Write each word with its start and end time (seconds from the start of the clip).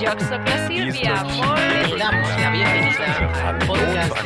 Silvia. 0.00 1.22
Le 1.90 1.98
damos 1.98 2.28
la 2.40 2.50
bienvenida 2.50 3.48
al 3.48 3.58
podcast 3.66 4.16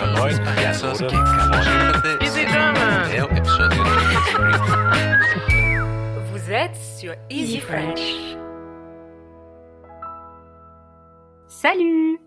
Easy 2.21 2.47
Vous 6.31 6.53
êtes 6.53 6.77
sur 6.77 7.15
Easy 7.29 7.59
French. 7.59 8.37
Salut 11.49 12.21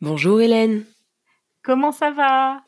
Bonjour 0.00 0.40
Hélène. 0.40 0.84
Comment 1.64 1.90
ça 1.90 2.12
va? 2.12 2.62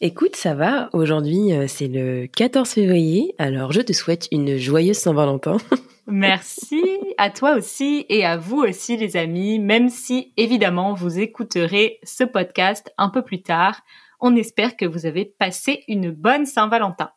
Écoute, 0.00 0.36
ça 0.36 0.54
va. 0.54 0.90
Aujourd'hui, 0.92 1.52
euh, 1.52 1.66
c'est 1.68 1.88
le 1.88 2.26
14 2.26 2.68
février. 2.68 3.34
Alors, 3.38 3.72
je 3.72 3.80
te 3.80 3.92
souhaite 3.92 4.28
une 4.30 4.56
joyeuse 4.56 4.98
Saint-Valentin. 4.98 5.56
Merci 6.06 6.82
à 7.16 7.30
toi 7.30 7.56
aussi 7.56 8.04
et 8.08 8.24
à 8.24 8.36
vous 8.36 8.58
aussi 8.58 8.96
les 8.96 9.16
amis, 9.16 9.58
même 9.58 9.88
si 9.88 10.32
évidemment 10.36 10.92
vous 10.92 11.18
écouterez 11.18 11.98
ce 12.02 12.24
podcast 12.24 12.92
un 12.98 13.08
peu 13.08 13.22
plus 13.22 13.42
tard. 13.42 13.80
On 14.20 14.36
espère 14.36 14.76
que 14.76 14.84
vous 14.84 15.06
avez 15.06 15.24
passé 15.24 15.84
une 15.88 16.10
bonne 16.10 16.44
Saint-Valentin. 16.44 17.10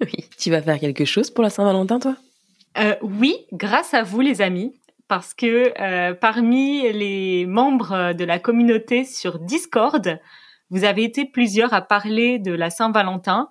oui. 0.00 0.28
Tu 0.38 0.50
vas 0.50 0.62
faire 0.62 0.80
quelque 0.80 1.04
chose 1.04 1.30
pour 1.30 1.44
la 1.44 1.50
Saint-Valentin, 1.50 2.00
toi? 2.00 2.16
Euh, 2.78 2.96
oui, 3.02 3.36
grâce 3.52 3.94
à 3.94 4.02
vous 4.02 4.20
les 4.20 4.42
amis, 4.42 4.74
parce 5.08 5.32
que 5.32 5.72
euh, 5.80 6.14
parmi 6.14 6.92
les 6.92 7.46
membres 7.46 8.12
de 8.12 8.24
la 8.24 8.38
communauté 8.38 9.04
sur 9.04 9.38
Discord, 9.38 10.18
vous 10.70 10.84
avez 10.84 11.04
été 11.04 11.24
plusieurs 11.24 11.72
à 11.74 11.82
parler 11.82 12.38
de 12.38 12.52
la 12.52 12.70
Saint-Valentin 12.70 13.48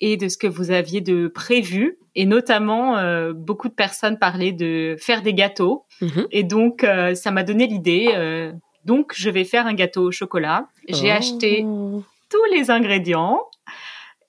et 0.00 0.16
de 0.16 0.28
ce 0.28 0.36
que 0.38 0.46
vous 0.46 0.70
aviez 0.70 1.00
de 1.00 1.28
prévu. 1.28 1.98
Et 2.14 2.24
notamment, 2.24 2.96
euh, 2.98 3.32
beaucoup 3.32 3.68
de 3.68 3.74
personnes 3.74 4.18
parlaient 4.18 4.52
de 4.52 4.96
faire 4.98 5.22
des 5.22 5.34
gâteaux. 5.34 5.86
Mhm. 6.00 6.26
Et 6.30 6.44
donc, 6.44 6.84
euh, 6.84 7.14
ça 7.14 7.30
m'a 7.30 7.42
donné 7.42 7.66
l'idée. 7.66 8.10
euh, 8.14 8.52
donc, 8.84 9.12
je 9.14 9.28
vais 9.28 9.44
faire 9.44 9.66
un 9.66 9.74
gâteau 9.74 10.02
au 10.08 10.12
chocolat. 10.12 10.68
J'ai 10.88 11.08
Oh. 11.12 11.16
acheté 11.16 11.64
tous 12.30 12.44
les 12.54 12.70
ingrédients 12.70 13.40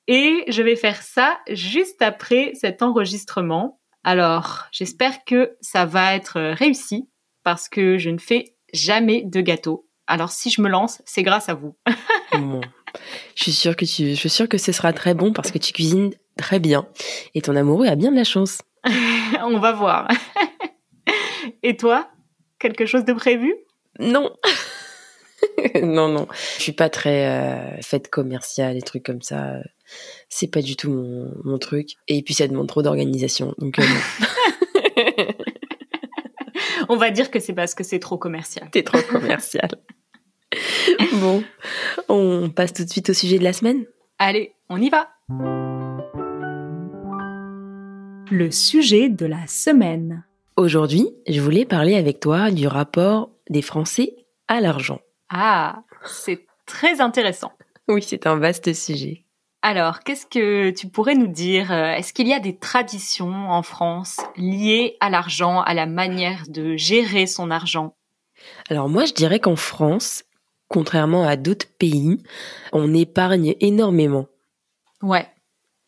et 0.08 0.44
je 0.48 0.62
vais 0.64 0.76
faire 0.76 1.02
ça 1.02 1.40
juste 1.50 2.02
après 2.02 2.52
cet 2.56 2.82
enregistrement. 2.82 3.80
Alors, 4.04 4.66
j'espère 4.72 5.24
que 5.26 5.56
ça 5.62 5.86
va 5.86 6.16
être 6.16 6.40
réussi 6.54 7.08
parce 7.44 7.70
que 7.70 7.98
je 7.98 8.10
ne 8.10 8.18
fais 8.18 8.56
jamais 8.74 9.24
de 9.24 9.42
gâteau. 9.42 9.86
Alors, 10.10 10.32
si 10.32 10.50
je 10.50 10.62
me 10.62 10.70
lance, 10.70 11.02
c'est 11.06 11.24
grâce 11.24 11.48
à 11.50 11.54
vous. 11.54 11.76
Bon. 12.34 12.62
Je 13.36 13.44
suis 13.44 13.52
sûre 13.52 13.76
que 13.76 13.86
tu, 13.86 14.10
je 14.10 14.16
suis 14.16 14.30
sûre 14.30 14.48
que 14.48 14.58
ce 14.58 14.72
sera 14.72 14.94
très 14.94 15.14
bon 15.14 15.34
parce 15.34 15.52
que 15.52 15.58
tu 15.58 15.74
cuisines 15.74 16.12
très 16.38 16.60
bien 16.60 16.88
et 17.34 17.42
ton 17.42 17.56
amoureux 17.56 17.88
a 17.88 17.96
bien 17.96 18.12
de 18.12 18.16
la 18.16 18.24
chance. 18.24 18.60
On 19.44 19.60
va 19.60 19.72
voir. 19.72 20.08
Et 21.64 21.76
toi, 21.76 22.08
quelque 22.60 22.86
chose 22.86 23.04
de 23.04 23.14
prévu? 23.14 23.54
Non. 24.00 24.32
non, 25.84 26.08
non. 26.08 26.28
Je 26.58 26.62
suis 26.62 26.72
pas 26.72 26.90
très 26.90 27.28
euh, 27.28 27.82
fête 27.82 28.10
commerciale 28.10 28.78
et 28.78 28.82
trucs 28.82 29.04
comme 29.04 29.22
ça. 29.22 29.56
C'est 30.30 30.52
pas 30.52 30.62
du 30.62 30.76
tout 30.76 30.92
mon, 30.92 31.32
mon 31.44 31.58
truc. 31.58 31.96
Et 32.08 32.22
puis 32.22 32.34
ça 32.34 32.48
demande 32.48 32.68
trop 32.68 32.82
d'organisation. 32.82 33.54
Donc 33.58 33.80
euh. 33.80 33.84
On 36.90 36.96
va 36.96 37.12
dire 37.12 37.30
que 37.30 37.40
c'est 37.40 37.54
parce 37.54 37.76
que 37.76 37.84
c'est 37.84 38.00
trop 38.00 38.18
commercial. 38.18 38.70
t'es 38.72 38.84
trop 38.84 39.02
commercial. 39.02 39.70
bon, 41.14 41.44
on 42.10 42.50
passe 42.50 42.74
tout 42.74 42.84
de 42.84 42.90
suite 42.90 43.10
au 43.10 43.14
sujet 43.14 43.40
de 43.40 43.44
la 43.44 43.54
semaine. 43.54 43.86
Allez, 44.18 44.54
on 44.70 44.82
y 44.82 44.90
va. 44.90 45.10
Le 48.32 48.52
sujet 48.52 49.10
de 49.10 49.26
la 49.26 49.48
semaine. 49.48 50.24
Aujourd'hui, 50.58 51.08
je 51.28 51.40
voulais 51.40 51.66
parler 51.66 51.96
avec 51.96 52.20
toi 52.20 52.52
du 52.52 52.68
rapport 52.68 53.30
des 53.50 53.62
Français 53.62 54.14
à 54.48 54.60
l'argent. 54.60 55.00
Ah, 55.30 55.84
c'est 56.06 56.46
très 56.66 57.00
intéressant. 57.00 57.54
Oui, 57.88 58.04
c'est 58.04 58.28
un 58.28 58.36
vaste 58.36 58.74
sujet. 58.74 59.24
Alors, 59.62 60.02
qu'est-ce 60.02 60.26
que 60.26 60.70
tu 60.72 60.88
pourrais 60.88 61.16
nous 61.16 61.28
dire? 61.28 61.72
Est-ce 61.72 62.14
qu'il 62.14 62.28
y 62.28 62.34
a 62.34 62.40
des 62.40 62.58
traditions 62.58 63.50
en 63.50 63.64
France 63.64 64.18
liées 64.36 64.98
à 65.00 65.10
l'argent, 65.10 65.62
à 65.62 65.74
la 65.74 65.86
manière 65.86 66.44
de 66.50 66.76
gérer 66.76 67.26
son 67.26 67.52
argent? 67.52 67.96
Alors 68.70 68.90
moi, 68.90 69.06
je 69.06 69.14
dirais 69.14 69.40
qu'en 69.40 69.56
France, 69.56 70.24
contrairement 70.70 71.28
à 71.28 71.36
d'autres 71.36 71.68
pays, 71.78 72.18
on 72.72 72.94
épargne 72.94 73.56
énormément. 73.60 74.28
Ouais, 75.02 75.28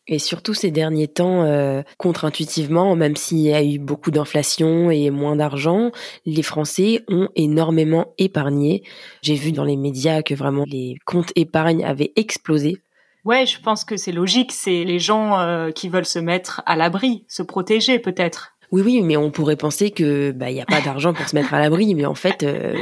Et 0.08 0.18
surtout 0.18 0.52
ces 0.52 0.70
derniers 0.70 1.08
temps, 1.08 1.44
euh, 1.44 1.82
contre-intuitivement, 1.96 2.96
même 2.96 3.14
s'il 3.14 3.38
y 3.38 3.54
a 3.54 3.62
eu 3.62 3.78
beaucoup 3.78 4.10
d'inflation 4.10 4.90
et 4.90 5.10
moins 5.10 5.36
d'argent, 5.36 5.92
les 6.26 6.42
Français 6.42 7.04
ont 7.08 7.28
énormément 7.36 8.12
épargné. 8.18 8.82
J'ai 9.22 9.36
vu 9.36 9.52
dans 9.52 9.64
les 9.64 9.76
médias 9.76 10.22
que 10.22 10.34
vraiment 10.34 10.64
les 10.66 10.96
comptes 11.06 11.32
épargne 11.36 11.84
avaient 11.84 12.12
explosé. 12.16 12.78
ouais, 13.24 13.46
je 13.46 13.60
pense 13.60 13.84
que 13.84 13.96
c'est 13.96 14.12
logique. 14.12 14.50
C'est 14.52 14.82
les 14.84 14.98
gens 14.98 15.38
euh, 15.38 15.70
qui 15.70 15.88
veulent 15.88 16.04
se 16.04 16.18
mettre 16.18 16.62
à 16.66 16.74
l'abri, 16.74 17.24
se 17.28 17.42
protéger 17.42 18.00
peut-être. 18.00 18.54
Oui, 18.72 18.82
oui, 18.84 19.02
mais 19.02 19.16
on 19.18 19.30
pourrait 19.30 19.56
penser 19.56 19.90
que 19.90 20.32
bah 20.32 20.50
il 20.50 20.56
y 20.56 20.60
a 20.60 20.66
pas 20.66 20.80
d'argent 20.80 21.12
pour 21.12 21.28
se 21.28 21.36
mettre 21.36 21.52
à 21.52 21.60
l'abri, 21.60 21.94
mais 21.94 22.06
en 22.06 22.14
fait, 22.14 22.42
euh, 22.42 22.74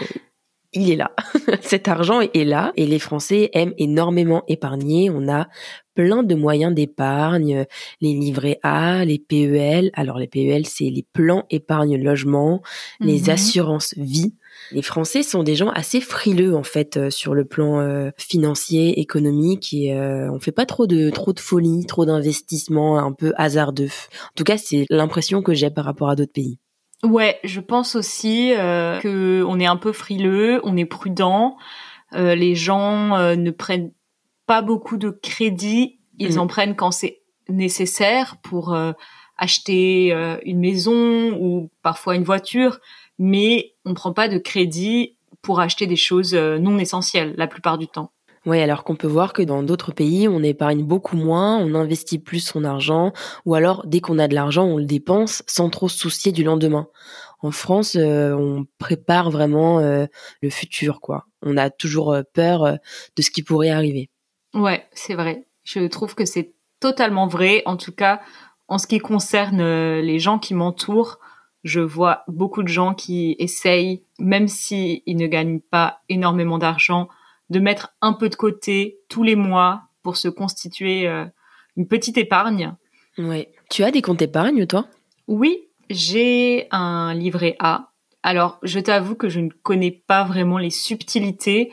il 0.72 0.90
est 0.90 0.96
là. 0.96 1.10
Cet 1.62 1.88
argent 1.88 2.20
est 2.20 2.44
là 2.44 2.72
et 2.76 2.86
les 2.86 2.98
Français 2.98 3.50
aiment 3.54 3.74
énormément 3.78 4.44
épargner. 4.48 5.10
On 5.10 5.28
a 5.28 5.48
plein 5.94 6.22
de 6.22 6.34
moyens 6.34 6.74
d'épargne, 6.74 7.66
les 8.00 8.14
livrets 8.14 8.58
A, 8.62 9.04
les 9.04 9.18
PEL. 9.18 9.90
Alors 9.94 10.18
les 10.18 10.28
PEL, 10.28 10.66
c'est 10.66 10.88
les 10.90 11.04
plans 11.12 11.44
épargne 11.50 12.00
logement, 12.02 12.62
les 13.00 13.22
Mhm. 13.22 13.30
assurances 13.30 13.94
vie. 13.96 14.34
Les 14.72 14.82
Français 14.82 15.22
sont 15.22 15.42
des 15.42 15.56
gens 15.56 15.70
assez 15.70 16.00
frileux 16.00 16.54
en 16.54 16.62
fait 16.62 16.96
euh, 16.96 17.10
sur 17.10 17.34
le 17.34 17.44
plan 17.44 17.80
euh, 17.80 18.10
financier, 18.18 19.00
économique 19.00 19.72
et 19.72 19.94
euh, 19.94 20.30
on 20.30 20.38
fait 20.38 20.52
pas 20.52 20.66
trop 20.66 20.86
de 20.86 21.10
trop 21.10 21.32
de 21.32 21.40
folie, 21.40 21.84
trop 21.86 22.04
d'investissements 22.04 22.98
un 22.98 23.12
peu 23.12 23.32
hasardeux. 23.36 23.88
En 24.24 24.34
tout 24.36 24.44
cas, 24.44 24.58
c'est 24.58 24.86
l'impression 24.90 25.42
que 25.42 25.54
j'ai 25.54 25.70
par 25.70 25.84
rapport 25.84 26.10
à 26.10 26.16
d'autres 26.16 26.32
pays. 26.32 26.58
Ouais, 27.02 27.38
je 27.44 27.60
pense 27.60 27.94
aussi 27.94 28.52
euh, 28.54 28.98
que 29.00 29.42
on 29.46 29.58
est 29.58 29.66
un 29.66 29.76
peu 29.76 29.92
frileux, 29.92 30.60
on 30.64 30.76
est 30.76 30.84
prudent. 30.84 31.56
Euh, 32.14 32.34
les 32.34 32.54
gens 32.54 33.16
euh, 33.16 33.36
ne 33.36 33.50
prennent 33.50 33.92
pas 34.46 34.60
beaucoup 34.62 34.96
de 34.96 35.10
crédit. 35.10 35.98
Ils 36.18 36.32
Mhm. 36.34 36.38
en 36.40 36.46
prennent 36.46 36.76
quand 36.76 36.90
c'est 36.90 37.22
nécessaire 37.48 38.36
pour 38.42 38.74
euh, 38.74 38.92
acheter 39.38 40.12
euh, 40.12 40.36
une 40.44 40.60
maison 40.60 41.32
ou 41.40 41.70
parfois 41.82 42.16
une 42.16 42.24
voiture, 42.24 42.78
mais 43.18 43.72
on 43.86 43.94
prend 43.94 44.12
pas 44.12 44.28
de 44.28 44.36
crédit 44.38 45.16
pour 45.40 45.60
acheter 45.60 45.86
des 45.86 45.96
choses 45.96 46.34
euh, 46.34 46.58
non 46.58 46.78
essentielles 46.78 47.34
la 47.38 47.46
plupart 47.46 47.78
du 47.78 47.86
temps. 47.88 48.12
Ouais, 48.46 48.62
alors 48.62 48.84
qu'on 48.84 48.96
peut 48.96 49.06
voir 49.06 49.34
que 49.34 49.42
dans 49.42 49.62
d'autres 49.62 49.92
pays, 49.92 50.26
on 50.26 50.42
épargne 50.42 50.82
beaucoup 50.82 51.16
moins, 51.16 51.58
on 51.58 51.74
investit 51.74 52.18
plus 52.18 52.40
son 52.40 52.64
argent, 52.64 53.12
ou 53.44 53.54
alors 53.54 53.86
dès 53.86 54.00
qu'on 54.00 54.18
a 54.18 54.28
de 54.28 54.34
l'argent, 54.34 54.64
on 54.64 54.78
le 54.78 54.86
dépense 54.86 55.42
sans 55.46 55.68
trop 55.68 55.88
se 55.88 55.98
soucier 55.98 56.32
du 56.32 56.42
lendemain. 56.42 56.88
En 57.42 57.50
France, 57.50 57.96
euh, 57.96 58.32
on 58.32 58.66
prépare 58.78 59.30
vraiment 59.30 59.80
euh, 59.80 60.06
le 60.42 60.50
futur, 60.50 61.00
quoi. 61.00 61.26
On 61.42 61.56
a 61.56 61.68
toujours 61.70 62.12
euh, 62.12 62.22
peur 62.32 62.78
de 63.16 63.22
ce 63.22 63.30
qui 63.30 63.42
pourrait 63.42 63.70
arriver. 63.70 64.08
Ouais, 64.54 64.86
c'est 64.92 65.14
vrai. 65.14 65.46
Je 65.64 65.86
trouve 65.86 66.14
que 66.14 66.24
c'est 66.24 66.54
totalement 66.80 67.26
vrai. 67.26 67.62
En 67.66 67.76
tout 67.76 67.92
cas, 67.92 68.20
en 68.68 68.78
ce 68.78 68.86
qui 68.86 68.98
concerne 68.98 69.62
les 70.00 70.18
gens 70.18 70.38
qui 70.38 70.54
m'entourent, 70.54 71.18
je 71.62 71.80
vois 71.80 72.24
beaucoup 72.26 72.62
de 72.62 72.68
gens 72.68 72.94
qui 72.94 73.36
essayent, 73.38 74.02
même 74.18 74.48
s'ils 74.48 75.02
ne 75.06 75.26
gagnent 75.26 75.60
pas 75.60 76.00
énormément 76.08 76.58
d'argent, 76.58 77.08
de 77.50 77.58
mettre 77.58 77.92
un 78.00 78.12
peu 78.12 78.28
de 78.28 78.36
côté 78.36 78.98
tous 79.08 79.22
les 79.22 79.36
mois 79.36 79.82
pour 80.02 80.16
se 80.16 80.28
constituer 80.28 81.06
euh, 81.08 81.26
une 81.76 81.86
petite 81.86 82.16
épargne. 82.16 82.74
Ouais. 83.18 83.52
Tu 83.68 83.84
as 83.84 83.90
des 83.90 84.02
comptes 84.02 84.22
épargne, 84.22 84.66
toi? 84.66 84.86
Oui, 85.26 85.68
j'ai 85.90 86.68
un 86.70 87.12
livret 87.14 87.56
A. 87.58 87.90
Alors, 88.22 88.58
je 88.62 88.80
t'avoue 88.80 89.14
que 89.14 89.28
je 89.28 89.40
ne 89.40 89.50
connais 89.62 89.90
pas 89.90 90.24
vraiment 90.24 90.58
les 90.58 90.70
subtilités, 90.70 91.70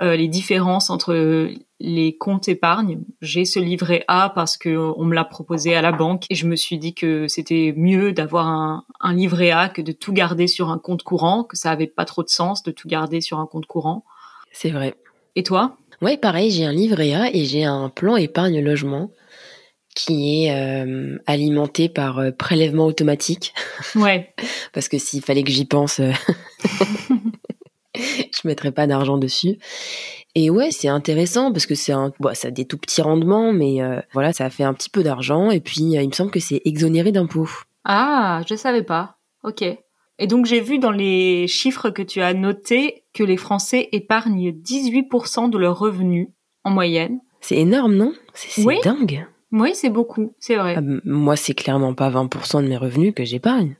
euh, 0.00 0.16
les 0.16 0.28
différences 0.28 0.90
entre 0.90 1.50
les 1.78 2.16
comptes 2.16 2.48
épargne. 2.48 3.00
J'ai 3.20 3.44
ce 3.44 3.58
livret 3.58 4.04
A 4.08 4.30
parce 4.30 4.56
que 4.56 4.76
on 4.96 5.04
me 5.04 5.14
l'a 5.14 5.24
proposé 5.24 5.74
à 5.74 5.82
la 5.82 5.92
banque 5.92 6.24
et 6.30 6.34
je 6.34 6.46
me 6.46 6.56
suis 6.56 6.78
dit 6.78 6.94
que 6.94 7.28
c'était 7.28 7.74
mieux 7.76 8.12
d'avoir 8.12 8.48
un, 8.48 8.84
un 9.00 9.12
livret 9.12 9.50
A 9.50 9.68
que 9.68 9.82
de 9.82 9.92
tout 9.92 10.12
garder 10.12 10.46
sur 10.46 10.70
un 10.70 10.78
compte 10.78 11.02
courant, 11.02 11.44
que 11.44 11.56
ça 11.56 11.70
avait 11.70 11.86
pas 11.86 12.04
trop 12.04 12.22
de 12.22 12.28
sens 12.28 12.62
de 12.62 12.70
tout 12.70 12.88
garder 12.88 13.20
sur 13.20 13.38
un 13.38 13.46
compte 13.46 13.66
courant. 13.66 14.04
C'est 14.52 14.70
vrai. 14.70 14.94
Et 15.36 15.42
toi? 15.42 15.76
Ouais, 16.02 16.16
pareil, 16.16 16.50
j'ai 16.50 16.64
un 16.64 16.72
livret 16.72 17.12
A 17.14 17.34
et 17.34 17.44
j'ai 17.44 17.64
un 17.64 17.88
plan 17.88 18.16
épargne 18.16 18.60
logement 18.60 19.10
qui 19.94 20.44
est 20.44 20.54
euh, 20.54 21.18
alimenté 21.26 21.88
par 21.88 22.18
euh, 22.18 22.30
prélèvement 22.30 22.86
automatique. 22.86 23.54
Ouais, 23.94 24.34
parce 24.72 24.88
que 24.88 24.98
s'il 24.98 25.22
fallait 25.22 25.42
que 25.42 25.50
j'y 25.50 25.64
pense, 25.64 26.00
euh, 26.00 26.12
je 27.94 28.46
mettrais 28.46 28.72
pas 28.72 28.86
d'argent 28.86 29.16
dessus. 29.16 29.58
Et 30.34 30.50
ouais, 30.50 30.70
c'est 30.70 30.88
intéressant 30.88 31.50
parce 31.50 31.66
que 31.66 31.74
c'est 31.74 31.92
un, 31.92 32.12
bon, 32.20 32.34
ça 32.34 32.48
a 32.48 32.50
des 32.50 32.66
tout 32.66 32.78
petits 32.78 33.02
rendements, 33.02 33.52
mais 33.52 33.82
euh, 33.82 34.00
voilà, 34.12 34.32
ça 34.32 34.48
fait 34.50 34.64
un 34.64 34.74
petit 34.74 34.90
peu 34.90 35.02
d'argent 35.02 35.50
et 35.50 35.60
puis 35.60 35.80
il 35.80 36.08
me 36.08 36.12
semble 36.12 36.30
que 36.30 36.40
c'est 36.40 36.62
exonéré 36.64 37.10
d'impôts. 37.10 37.50
Ah, 37.84 38.42
je 38.48 38.54
savais 38.54 38.82
pas. 38.82 39.16
Ok. 39.42 39.64
Et 40.20 40.26
donc 40.26 40.44
j'ai 40.44 40.60
vu 40.60 40.78
dans 40.78 40.90
les 40.90 41.48
chiffres 41.48 41.88
que 41.88 42.02
tu 42.02 42.20
as 42.20 42.34
notés 42.34 43.04
que 43.14 43.24
les 43.24 43.38
Français 43.38 43.88
épargnent 43.92 44.50
18% 44.50 45.48
de 45.48 45.56
leurs 45.58 45.78
revenus 45.78 46.28
en 46.62 46.70
moyenne. 46.70 47.20
C'est 47.40 47.56
énorme, 47.56 47.94
non? 47.96 48.12
C'est 48.34 48.62
Oui. 48.64 48.76
dingue. 48.84 49.26
Oui, 49.50 49.70
c'est 49.74 49.88
beaucoup, 49.88 50.34
c'est 50.38 50.56
vrai. 50.56 50.74
Ah, 50.76 50.82
moi, 51.04 51.34
c'est 51.36 51.54
clairement 51.54 51.94
pas 51.94 52.10
20% 52.10 52.62
de 52.62 52.68
mes 52.68 52.76
revenus 52.76 53.14
que 53.16 53.24
j'épargne. 53.24 53.76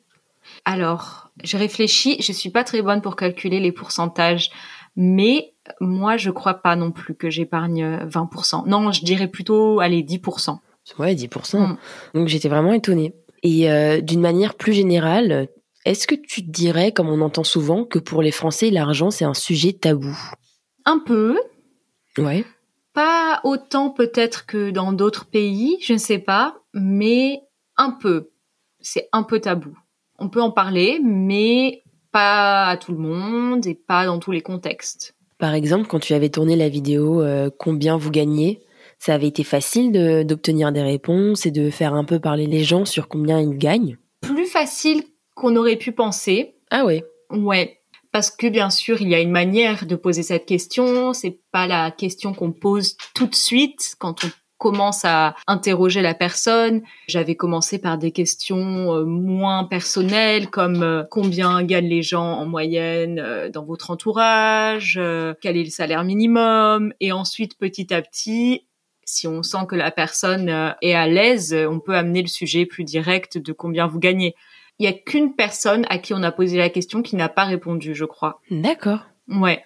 Alors, 0.65 1.31
je 1.45 1.59
réfléchis, 1.59 2.17
je 2.21 2.33
suis 2.33 2.51
pas 2.51 2.65
très 2.65 2.83
bonne 2.83 3.03
pour 3.03 3.17
calculer 3.17 3.61
les 3.61 3.71
pourcentages, 3.71 4.51
mais 4.97 5.53
moi 5.81 6.17
je 6.17 6.31
crois 6.31 6.55
pas 6.55 6.75
non 6.75 6.91
plus 6.91 7.15
que 7.15 7.29
j'épargne 7.31 7.99
20%. 8.07 8.67
Non, 8.67 8.91
je 8.93 9.05
dirais 9.05 9.29
plutôt 9.29 9.79
allez 9.81 10.03
10%. 10.03 10.59
Ouais, 10.99 11.15
10%. 11.15 11.59
Mm. 11.59 11.77
Donc 12.15 12.29
j'étais 12.29 12.49
vraiment 12.49 12.73
étonnée. 12.73 13.15
Et 13.43 13.71
euh, 13.71 14.01
d'une 14.01 14.21
manière 14.21 14.55
plus 14.55 14.73
générale, 14.73 15.49
est-ce 15.85 16.06
que 16.06 16.15
tu 16.15 16.44
te 16.44 16.50
dirais, 16.50 16.93
comme 16.93 17.09
on 17.09 17.21
entend 17.21 17.44
souvent, 17.44 17.85
que 17.85 17.99
pour 17.99 18.23
les 18.23 18.31
Français, 18.32 18.71
l'argent, 18.71 19.11
c'est 19.11 19.25
un 19.25 19.35
sujet 19.35 19.73
tabou? 19.73 20.17
Un 20.85 20.99
peu, 20.99 21.38
Ouais. 22.19 22.44
pas 22.93 23.41
autant 23.44 23.91
peut-être 23.91 24.47
que 24.47 24.71
dans 24.71 24.93
d'autres 24.93 25.27
pays, 25.27 25.77
je 25.81 25.93
ne 25.94 25.99
sais 25.99 26.19
pas, 26.19 26.56
mais 26.75 27.41
un 27.77 27.91
peu. 27.91 28.31
C'est 28.81 29.09
un 29.12 29.23
peu 29.23 29.41
tabou. 29.41 29.77
On 30.19 30.29
peut 30.29 30.43
en 30.43 30.50
parler, 30.50 31.00
mais 31.03 31.83
pas 32.12 32.67
à 32.67 32.76
tout 32.76 32.93
le 32.93 32.99
monde 32.99 33.67
et 33.67 33.75
pas 33.75 34.06
dans 34.06 34.19
tous 34.19 34.33
les 34.33 34.43
contextes. 34.43 35.15
Par 35.38 35.55
exemple, 35.55 35.87
quand 35.87 36.00
tu 36.00 36.12
avais 36.12 36.29
tourné 36.29 36.56
la 36.56 36.69
vidéo 36.69 37.23
euh, 37.23 37.49
Combien 37.59 37.97
vous 37.97 38.11
gagnez? 38.11 38.61
Ça 38.99 39.15
avait 39.15 39.29
été 39.29 39.44
facile 39.44 39.93
de- 39.93 40.23
d'obtenir 40.25 40.73
des 40.73 40.83
réponses 40.83 41.47
et 41.47 41.50
de 41.50 41.71
faire 41.71 41.94
un 41.94 42.05
peu 42.05 42.19
parler 42.21 42.47
les 42.47 42.65
gens 42.65 42.85
sur 42.85 43.09
combien 43.09 43.41
ils 43.41 43.56
gagnent? 43.56 43.97
Plus 44.21 44.44
facile 44.47 45.03
qu'on 45.41 45.57
aurait 45.57 45.77
pu 45.77 45.93
penser. 45.93 46.55
Ah 46.71 46.85
ouais. 46.85 47.03
Ouais. 47.31 47.79
Parce 48.13 48.31
que 48.31 48.47
bien 48.47 48.71
sûr, 48.71 49.01
il 49.01 49.09
y 49.09 49.15
a 49.15 49.21
une 49.21 49.31
manière 49.31 49.87
de 49.87 49.97
poser 49.97 50.23
cette 50.23 50.45
question. 50.45 51.13
C'est 51.15 51.39
pas 51.51 51.67
la 51.67 51.91
question 51.91 52.35
qu'on 52.35 52.53
pose 52.53 52.97
tout 53.15 53.27
de 53.27 53.35
suite 53.35 53.95
quand 53.99 54.25
on 54.25 54.29
commence 54.59 55.07
à 55.07 55.35
interroger 55.47 56.03
la 56.03 56.13
personne. 56.13 56.83
J'avais 57.09 57.35
commencé 57.35 57.79
par 57.79 57.97
des 57.97 58.11
questions 58.11 58.95
euh, 58.95 59.05
moins 59.07 59.65
personnelles 59.65 60.51
comme 60.51 60.83
euh, 60.83 61.03
combien 61.11 61.63
gagnent 61.63 61.89
les 61.89 62.03
gens 62.03 62.33
en 62.35 62.45
moyenne 62.45 63.19
euh, 63.19 63.49
dans 63.49 63.65
votre 63.65 63.91
entourage, 63.91 65.01
quel 65.41 65.57
est 65.57 65.65
le 65.65 65.71
salaire 65.71 66.05
minimum? 66.05 66.93
Et 67.01 67.13
ensuite 67.13 67.57
petit 67.57 67.95
à 67.95 68.03
petit 68.03 68.67
si 69.07 69.27
on 69.27 69.43
sent 69.43 69.67
que 69.69 69.75
la 69.75 69.91
personne 69.91 70.75
est 70.83 70.95
à 70.95 71.09
l'aise, 71.09 71.53
on 71.69 71.81
peut 71.81 71.97
amener 71.97 72.23
le 72.23 72.29
sujet 72.29 72.65
plus 72.65 72.85
direct 72.85 73.39
de 73.39 73.53
combien 73.53 73.89
vous 73.89 73.99
gagnez. 73.99 74.37
Il 74.81 74.85
y 74.85 74.88
a 74.88 74.93
qu'une 74.93 75.35
personne 75.35 75.87
à 75.91 75.99
qui 75.99 76.15
on 76.15 76.23
a 76.23 76.32
posé 76.32 76.56
la 76.56 76.71
question 76.71 77.03
qui 77.03 77.15
n'a 77.15 77.29
pas 77.29 77.44
répondu, 77.44 77.94
je 77.94 78.06
crois. 78.06 78.41
D'accord. 78.50 79.00
Ouais. 79.29 79.62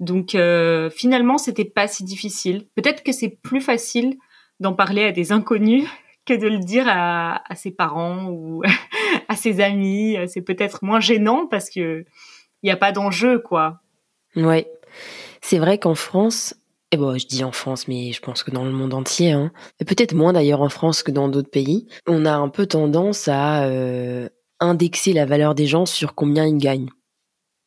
Donc 0.00 0.34
euh, 0.34 0.88
finalement, 0.88 1.36
c'était 1.36 1.66
pas 1.66 1.86
si 1.86 2.04
difficile. 2.04 2.66
Peut-être 2.74 3.02
que 3.02 3.12
c'est 3.12 3.28
plus 3.28 3.60
facile 3.60 4.16
d'en 4.58 4.72
parler 4.72 5.04
à 5.04 5.12
des 5.12 5.30
inconnus 5.30 5.84
que 6.24 6.32
de 6.32 6.48
le 6.48 6.58
dire 6.58 6.86
à, 6.88 7.42
à 7.52 7.54
ses 7.54 7.70
parents 7.70 8.30
ou 8.30 8.62
à 9.28 9.36
ses 9.36 9.60
amis. 9.60 10.16
C'est 10.26 10.40
peut-être 10.40 10.82
moins 10.82 11.00
gênant 11.00 11.46
parce 11.46 11.68
que 11.68 12.06
il 12.62 12.68
y 12.68 12.72
a 12.72 12.76
pas 12.76 12.92
d'enjeu, 12.92 13.38
quoi. 13.38 13.80
Ouais. 14.36 14.66
C'est 15.42 15.58
vrai 15.58 15.78
qu'en 15.78 15.94
France, 15.94 16.54
et 16.92 16.96
bon, 16.96 17.18
je 17.18 17.26
dis 17.26 17.44
en 17.44 17.52
France, 17.52 17.88
mais 17.88 18.12
je 18.12 18.20
pense 18.20 18.42
que 18.42 18.50
dans 18.50 18.64
le 18.64 18.70
monde 18.70 18.94
entier, 18.94 19.32
hein, 19.32 19.52
et 19.80 19.84
peut-être 19.84 20.14
moins 20.14 20.32
d'ailleurs 20.32 20.62
en 20.62 20.68
France 20.68 21.02
que 21.02 21.10
dans 21.10 21.28
d'autres 21.28 21.50
pays, 21.50 21.86
on 22.06 22.24
a 22.24 22.32
un 22.32 22.48
peu 22.48 22.66
tendance 22.66 23.28
à 23.28 23.64
euh, 23.64 24.28
indexer 24.60 25.12
la 25.12 25.26
valeur 25.26 25.54
des 25.54 25.66
gens 25.66 25.86
sur 25.86 26.14
combien 26.14 26.46
ils 26.46 26.58
gagnent. 26.58 26.90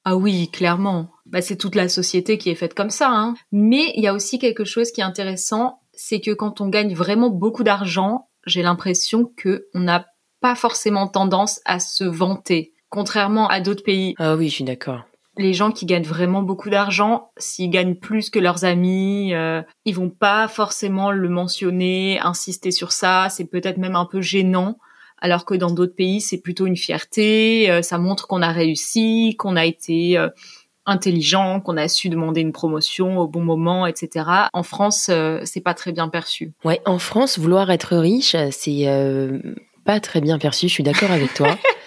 Ah 0.06 0.16
oui, 0.16 0.50
clairement. 0.52 1.12
Bah, 1.26 1.42
c'est 1.42 1.58
toute 1.58 1.76
la 1.76 1.90
société 1.90 2.38
qui 2.38 2.50
est 2.50 2.56
faite 2.56 2.74
comme 2.74 2.90
ça. 2.90 3.10
Hein. 3.12 3.36
Mais 3.52 3.94
il 3.96 4.04
y 4.04 4.08
a 4.08 4.14
aussi 4.14 4.40
quelque 4.40 4.66
chose 4.66 4.92
qui 4.92 5.02
est 5.02 5.04
intéressant, 5.04 5.82
c'est 5.94 6.22
que 6.22 6.32
quand 6.32 6.62
on 6.62 6.70
gagne 6.70 6.94
vraiment 6.96 7.30
beaucoup 7.30 7.64
d'argent, 7.64 8.30
j'ai 8.46 8.64
l'impression 8.64 9.32
que 9.38 9.68
on 9.74 9.82
n'a 9.82 10.06
pas 10.42 10.56
forcément 10.56 11.08
tendance 11.08 11.60
à 11.66 11.80
se 11.80 12.06
vanter. 12.06 12.74
Contrairement 12.90 13.48
à 13.50 13.60
d'autres 13.60 13.84
pays, 13.84 14.16
Ah 14.18 14.36
oui, 14.36 14.48
je 14.50 14.56
suis 14.56 14.64
d'accord. 14.64 15.04
les 15.38 15.54
gens 15.54 15.72
qui 15.72 15.86
gagnent 15.86 16.04
vraiment 16.04 16.42
beaucoup 16.42 16.70
d'argent, 16.70 17.30
s'ils 17.38 17.70
gagnent 17.70 17.96
plus 17.96 18.30
que 18.30 18.40
leurs 18.40 18.64
amis, 18.66 19.34
euh, 19.34 19.62
ils 19.86 19.94
vont 19.96 20.10
pas 20.10 20.48
forcément 20.48 21.12
le 21.12 21.30
mentionner, 21.30 22.20
insister 22.22 22.72
sur 22.72 22.92
ça. 22.94 23.28
C'est 23.30 23.46
peut-être 23.46 23.78
même 23.78 23.96
un 23.96 24.06
peu 24.06 24.22
gênant. 24.22 24.78
Alors 25.22 25.46
que 25.46 25.54
dans 25.54 25.72
d'autres 25.72 25.96
pays, 25.96 26.22
c'est 26.22 26.40
plutôt 26.40 26.66
une 26.66 26.78
fierté. 26.78 27.70
euh, 27.70 27.82
ça 27.82 27.98
montre 27.98 28.28
qu'on 28.28 28.42
a 28.42 28.52
réussi, 28.52 29.36
qu'on 29.38 29.56
a 29.56 29.66
été 29.66 30.18
euh, 30.18 30.30
intelligent, 30.86 31.62
qu'on 31.62 31.78
a 31.78 31.88
su 31.88 32.10
demander 32.10 32.42
une 32.42 32.52
promotion 32.52 33.20
au 33.20 33.28
bon 33.28 33.42
moment, 33.42 33.86
etc. 33.86 34.26
En 34.54 34.64
France, 34.64 35.08
euh, 35.10 35.42
c'est 35.46 35.62
pas 35.62 35.74
très 35.74 35.92
bien 35.92 36.10
perçu. 36.10 36.52
Ouais, 36.64 36.82
en 36.86 37.00
France, 37.00 37.38
vouloir 37.38 37.70
être 37.72 37.96
riche, 37.96 38.36
c'est 38.52 38.88
euh, 38.88 39.40
pas 39.86 40.00
très 40.00 40.22
bien 40.22 40.40
perçu. 40.40 40.68
Je 40.68 40.74
suis 40.74 40.84
d'accord 40.84 41.12
avec 41.12 41.34
toi. 41.34 41.56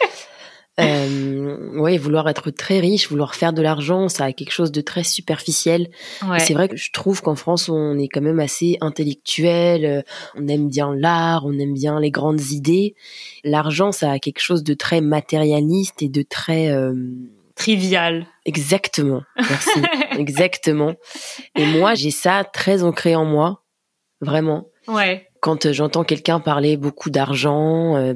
Euh, 0.80 1.78
ouais, 1.78 1.98
vouloir 1.98 2.28
être 2.28 2.50
très 2.50 2.80
riche, 2.80 3.08
vouloir 3.10 3.34
faire 3.34 3.52
de 3.52 3.60
l'argent, 3.60 4.08
ça 4.08 4.24
a 4.24 4.32
quelque 4.32 4.52
chose 4.52 4.72
de 4.72 4.80
très 4.80 5.04
superficiel. 5.04 5.90
Ouais. 6.26 6.38
C'est 6.38 6.54
vrai 6.54 6.69
que 6.69 6.76
je 6.76 6.90
trouve 6.92 7.20
qu'en 7.20 7.34
France, 7.34 7.69
on 7.69 7.98
est 7.98 8.08
quand 8.08 8.22
même 8.22 8.40
assez 8.40 8.78
intellectuel. 8.80 9.84
euh, 9.84 10.02
On 10.34 10.48
aime 10.48 10.69
bien 10.69 10.94
l'art, 10.94 11.44
on 11.44 11.58
aime 11.58 11.74
bien 11.74 12.00
les 12.00 12.10
grandes 12.10 12.40
idées. 12.50 12.94
L'argent, 13.44 13.92
ça 13.92 14.12
a 14.12 14.19
quelque 14.19 14.40
chose 14.40 14.62
de 14.64 14.72
très 14.74 15.00
matérialiste 15.02 16.02
et 16.02 16.08
de 16.08 16.22
très 16.22 16.70
euh, 16.70 16.94
Trivial. 17.54 18.26
exactement. 18.46 19.22
Merci, 19.36 19.78
exactement. 20.19 20.94
Et 21.54 21.66
moi, 21.66 21.94
j'ai 21.94 22.10
ça 22.10 22.44
très 22.50 22.82
ancré 22.82 23.14
en 23.14 23.26
moi, 23.26 23.62
vraiment 24.22 24.69
Ouais. 24.88 25.28
quand 25.40 25.66
euh, 25.66 25.72
j'entends 25.72 26.02
quelqu'un 26.02 26.40
parler 26.40 26.76
beaucoup 26.76 27.10
d'argent, 27.10 27.94
euh, 27.96 28.14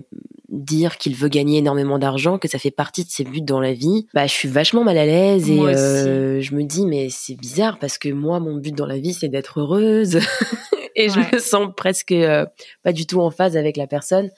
dire 0.48 0.96
qu'il 0.96 1.14
veut 1.14 1.28
gagner 1.28 1.58
énormément 1.58 1.98
d'argent, 1.98 2.38
que 2.38 2.48
ça 2.48 2.58
fait 2.58 2.70
partie 2.70 3.04
de 3.04 3.10
ses 3.10 3.24
buts 3.24 3.40
dans 3.40 3.60
la 3.60 3.72
vie, 3.72 4.06
bah 4.14 4.26
je 4.26 4.32
suis 4.32 4.48
vachement 4.48 4.84
mal 4.84 4.98
à 4.98 5.06
l'aise 5.06 5.50
et 5.50 5.58
euh, 5.58 6.40
je 6.40 6.54
me 6.54 6.62
dis 6.62 6.86
mais 6.86 7.08
c'est 7.10 7.34
bizarre 7.34 7.78
parce 7.78 7.98
que 7.98 8.08
moi 8.08 8.38
mon 8.38 8.56
but 8.56 8.74
dans 8.74 8.86
la 8.86 8.98
vie 8.98 9.12
c'est 9.12 9.28
d'être 9.28 9.60
heureuse 9.60 10.20
et 10.94 11.08
je 11.08 11.18
me 11.18 11.38
sens 11.40 11.68
presque 11.76 12.12
euh, 12.12 12.46
pas 12.84 12.92
du 12.92 13.06
tout 13.06 13.20
en 13.20 13.30
phase 13.30 13.56
avec 13.56 13.76
la 13.76 13.86
personne 13.86 14.30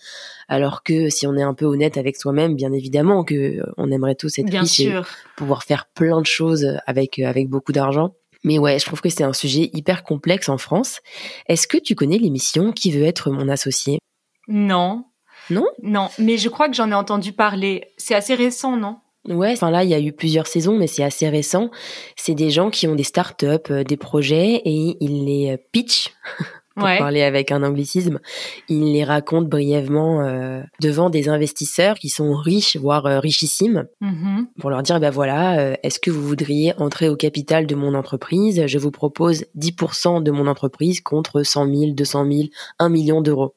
alors 0.49 0.82
que 0.82 1.10
si 1.10 1.26
on 1.26 1.37
est 1.37 1.43
un 1.43 1.55
peu 1.55 1.66
honnête 1.66 1.99
avec 1.99 2.16
soi-même, 2.16 2.56
bien 2.56 2.72
évidemment 2.72 3.22
que 3.22 3.34
euh, 3.34 3.72
on 3.76 3.90
aimerait 3.90 4.14
tous 4.14 4.38
être 4.38 4.46
Bien 4.46 4.62
riche 4.62 4.81
et 4.81 4.93
pouvoir 5.37 5.62
faire 5.62 5.87
plein 5.94 6.20
de 6.20 6.26
choses 6.26 6.78
avec 6.87 7.18
euh, 7.18 7.26
avec 7.26 7.49
beaucoup 7.49 7.73
d'argent. 7.73 8.14
Mais 8.44 8.59
ouais, 8.59 8.78
je 8.78 8.87
trouve 8.87 9.00
que 9.00 9.11
c'est 9.11 9.25
un 9.25 9.32
sujet 9.32 9.68
hyper 9.75 10.04
complexe 10.04 10.49
en 10.49 10.59
France. 10.59 11.00
Est-ce 11.49 11.66
que 11.66 11.76
tu 11.76 11.94
connais 11.94 12.18
l'émission 12.18 12.73
Qui 12.73 12.92
veut 12.92 13.02
être 13.02 13.30
mon 13.30 13.49
associé? 13.49 13.99
Non. 14.47 15.04
Non? 15.50 15.64
Non. 15.83 16.09
Mais 16.19 16.37
je 16.38 16.49
crois 16.49 16.69
que 16.69 16.75
j'en 16.75 16.90
ai 16.90 16.95
entendu 16.95 17.33
parler. 17.33 17.88
C'est 17.97 18.14
assez 18.14 18.35
récent, 18.35 18.76
non? 18.76 18.97
Ouais, 19.28 19.52
enfin 19.52 19.71
là, 19.71 19.85
il 19.85 19.90
y 19.90 19.95
a 19.95 20.00
eu 20.00 20.12
plusieurs 20.12 20.47
saisons, 20.47 20.76
mais 20.78 20.87
c'est 20.87 21.02
assez 21.05 21.28
récent. 21.28 21.71
C'est 22.17 22.35
des 22.35 22.50
gens 22.50 22.71
qui 22.71 22.87
ont 22.87 22.95
des 22.95 23.02
startups, 23.02 23.47
euh, 23.71 23.85
des 23.85 23.97
projets, 23.99 24.62
et 24.64 24.97
ils 25.00 25.25
les 25.26 25.52
euh, 25.52 25.57
pitchent, 25.73 26.11
pour 26.76 26.85
Ouais. 26.85 26.97
parler 26.99 27.23
avec 27.23 27.50
un 27.50 27.62
anglicisme. 27.64 28.21
Ils 28.69 28.93
les 28.93 29.02
racontent 29.05 29.49
brièvement 29.49 30.23
euh, 30.23 30.62
devant 30.81 31.11
des 31.11 31.28
investisseurs 31.28 31.97
qui 31.99 32.09
sont 32.09 32.35
riches, 32.37 32.76
voire 32.76 33.05
euh, 33.07 33.19
richissimes, 33.19 33.87
Mhm. 34.00 34.47
pour 34.61 34.71
leur 34.71 34.83
dire, 34.83 34.99
bah 35.00 35.11
voilà, 35.11 35.76
est-ce 35.83 35.99
que 35.99 36.11
vous 36.12 36.23
voudriez 36.26 36.73
entrer 36.78 37.09
au 37.11 37.17
capital 37.17 37.67
de 37.67 37.75
mon 37.75 37.95
entreprise? 37.95 38.64
Je 38.67 38.78
vous 38.78 38.93
propose 38.93 39.45
10% 39.57 40.23
de 40.23 40.31
mon 40.31 40.47
entreprise 40.47 41.00
contre 41.00 41.43
100 41.43 41.67
000, 41.67 41.93
200 41.93 42.25
000, 42.31 42.43
1 42.78 42.88
million 42.88 43.21
d'euros. 43.21 43.55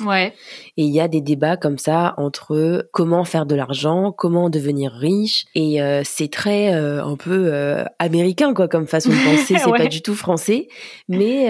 Ouais. 0.00 0.34
Et 0.76 0.82
il 0.84 0.92
y 0.92 1.00
a 1.00 1.06
des 1.08 1.20
débats 1.20 1.56
comme 1.56 1.78
ça 1.78 2.14
entre 2.16 2.88
comment 2.92 3.24
faire 3.24 3.46
de 3.46 3.54
l'argent, 3.54 4.10
comment 4.12 4.50
devenir 4.50 4.90
riche. 4.92 5.44
Et 5.54 5.80
euh, 5.80 6.02
c'est 6.04 6.30
très 6.30 6.74
euh, 6.74 7.04
un 7.04 7.16
peu 7.16 7.50
euh, 7.52 7.84
américain 7.98 8.54
quoi 8.54 8.66
comme 8.68 8.86
façon 8.86 9.10
de 9.10 9.14
penser. 9.24 9.56
C'est 9.58 9.70
Ouais. 9.70 9.78
pas 9.78 9.86
du 9.86 10.02
tout 10.02 10.14
français, 10.14 10.68
mais 11.08 11.46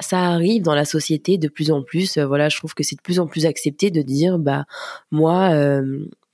ça 0.00 0.20
arrive 0.20 0.62
dans 0.62 0.74
la 0.74 0.84
société 0.84 1.38
de 1.38 1.48
plus 1.48 1.70
en 1.70 1.82
plus. 1.82 2.18
Voilà, 2.18 2.48
je 2.48 2.56
trouve 2.56 2.74
que 2.74 2.82
c'est 2.82 2.96
de 2.96 3.02
plus 3.02 3.18
en 3.18 3.26
plus 3.26 3.46
accepté 3.46 3.90
de 3.90 4.00
dire 4.02 4.38
bah 4.38 4.64
moi 5.10 5.50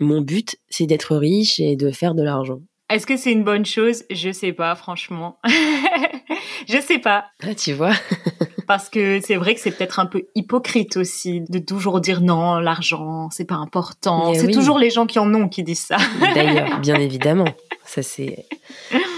mon 0.00 0.20
but 0.20 0.56
c'est 0.70 0.86
d'être 0.86 1.16
riche 1.16 1.58
et 1.60 1.76
de 1.76 1.90
faire 1.90 2.14
de 2.14 2.22
l'argent. 2.22 2.60
Est-ce 2.90 3.06
que 3.06 3.16
c'est 3.16 3.32
une 3.32 3.44
bonne 3.44 3.66
chose? 3.66 4.04
Je 4.10 4.30
sais 4.32 4.52
pas, 4.52 4.74
franchement. 4.74 5.38
je 6.68 6.80
sais 6.80 6.98
pas. 6.98 7.26
Ah, 7.42 7.54
tu 7.54 7.72
vois. 7.74 7.92
Parce 8.68 8.90
que 8.90 9.20
c'est 9.22 9.36
vrai 9.36 9.54
que 9.54 9.60
c'est 9.60 9.70
peut-être 9.70 9.98
un 9.98 10.04
peu 10.04 10.24
hypocrite 10.34 10.98
aussi 10.98 11.40
de 11.48 11.58
toujours 11.58 12.02
dire 12.02 12.20
non, 12.20 12.58
l'argent, 12.58 13.30
c'est 13.30 13.46
pas 13.46 13.54
important. 13.54 14.34
C'est 14.34 14.46
oui. 14.46 14.52
toujours 14.52 14.78
les 14.78 14.90
gens 14.90 15.06
qui 15.06 15.18
en 15.18 15.32
ont 15.34 15.48
qui 15.48 15.62
disent 15.62 15.86
ça. 15.86 15.96
D'ailleurs, 16.20 16.78
bien 16.80 16.94
évidemment, 17.00 17.48
ça 17.86 18.02
c'est 18.02 18.44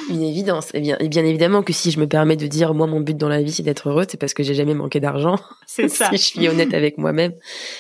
une 0.09 0.23
évidence. 0.23 0.69
Et 0.73 0.81
bien, 0.81 0.97
et 1.01 1.09
bien 1.09 1.25
évidemment 1.25 1.65
que 1.65 1.73
si 1.73 1.91
je 1.91 1.99
me 1.99 2.07
permets 2.07 2.37
de 2.37 2.47
dire 2.47 2.75
moi 2.75 2.87
mon 2.87 3.01
but 3.01 3.17
dans 3.17 3.29
la 3.29 3.43
vie 3.43 3.51
c'est 3.51 3.65
d'être 3.65 3.89
heureux, 3.89 4.07
c'est 4.09 4.19
parce 4.19 4.35
que 4.35 4.45
j'ai 4.45 4.55
jamais 4.55 4.75
manqué 4.75 5.01
d'argent. 5.01 5.37
C'est 5.67 5.89
ça. 5.91 6.11
si 6.11 6.17
je 6.17 6.23
suis 6.23 6.49
honnête 6.49 6.73
avec 6.73 6.97
moi-même, 6.97 7.33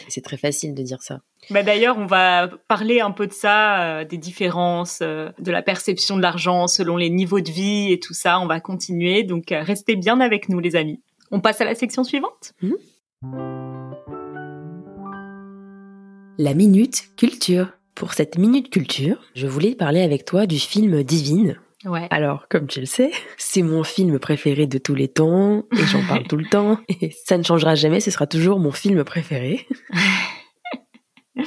c'est 0.08 0.24
très 0.24 0.36
facile 0.36 0.74
de 0.74 0.82
dire 0.82 1.02
ça. 1.02 1.20
Bah 1.50 1.62
d'ailleurs, 1.62 1.98
on 1.98 2.06
va 2.06 2.48
parler 2.68 3.00
un 3.00 3.12
peu 3.12 3.26
de 3.26 3.32
ça, 3.32 3.82
euh, 3.82 4.04
des 4.04 4.18
différences, 4.18 5.00
euh, 5.02 5.30
de 5.38 5.50
la 5.50 5.62
perception 5.62 6.16
de 6.16 6.22
l'argent 6.22 6.66
selon 6.66 6.96
les 6.96 7.10
niveaux 7.10 7.40
de 7.40 7.50
vie 7.50 7.92
et 7.92 7.98
tout 7.98 8.14
ça. 8.14 8.40
On 8.40 8.46
va 8.46 8.60
continuer, 8.60 9.22
donc 9.22 9.50
euh, 9.50 9.62
restez 9.62 9.96
bien 9.96 10.20
avec 10.20 10.48
nous, 10.48 10.58
les 10.60 10.76
amis. 10.76 11.00
On 11.32 11.40
passe 11.40 11.60
à 11.60 11.64
la 11.64 11.76
section 11.76 12.02
suivante. 12.02 12.54
La 16.38 16.54
minute 16.54 17.10
culture. 17.16 17.68
Pour 17.94 18.14
cette 18.14 18.36
minute 18.38 18.70
culture, 18.70 19.18
je 19.34 19.46
voulais 19.46 19.74
parler 19.74 20.00
avec 20.00 20.24
toi 20.24 20.46
du 20.46 20.58
film 20.58 21.04
Divine. 21.04 21.60
Ouais. 21.84 22.08
Alors, 22.10 22.48
comme 22.48 22.66
tu 22.66 22.80
le 22.80 22.86
sais, 22.86 23.12
c'est 23.36 23.62
mon 23.62 23.84
film 23.84 24.18
préféré 24.18 24.66
de 24.66 24.78
tous 24.78 24.94
les 24.94 25.08
temps 25.08 25.64
et 25.72 25.84
j'en 25.86 26.04
parle 26.06 26.26
tout 26.26 26.36
le 26.36 26.46
temps 26.46 26.80
et 26.88 27.10
ça 27.24 27.38
ne 27.38 27.42
changera 27.42 27.74
jamais, 27.74 28.00
ce 28.00 28.10
sera 28.10 28.26
toujours 28.26 28.58
mon 28.58 28.72
film 28.72 29.04
préféré. 29.04 29.68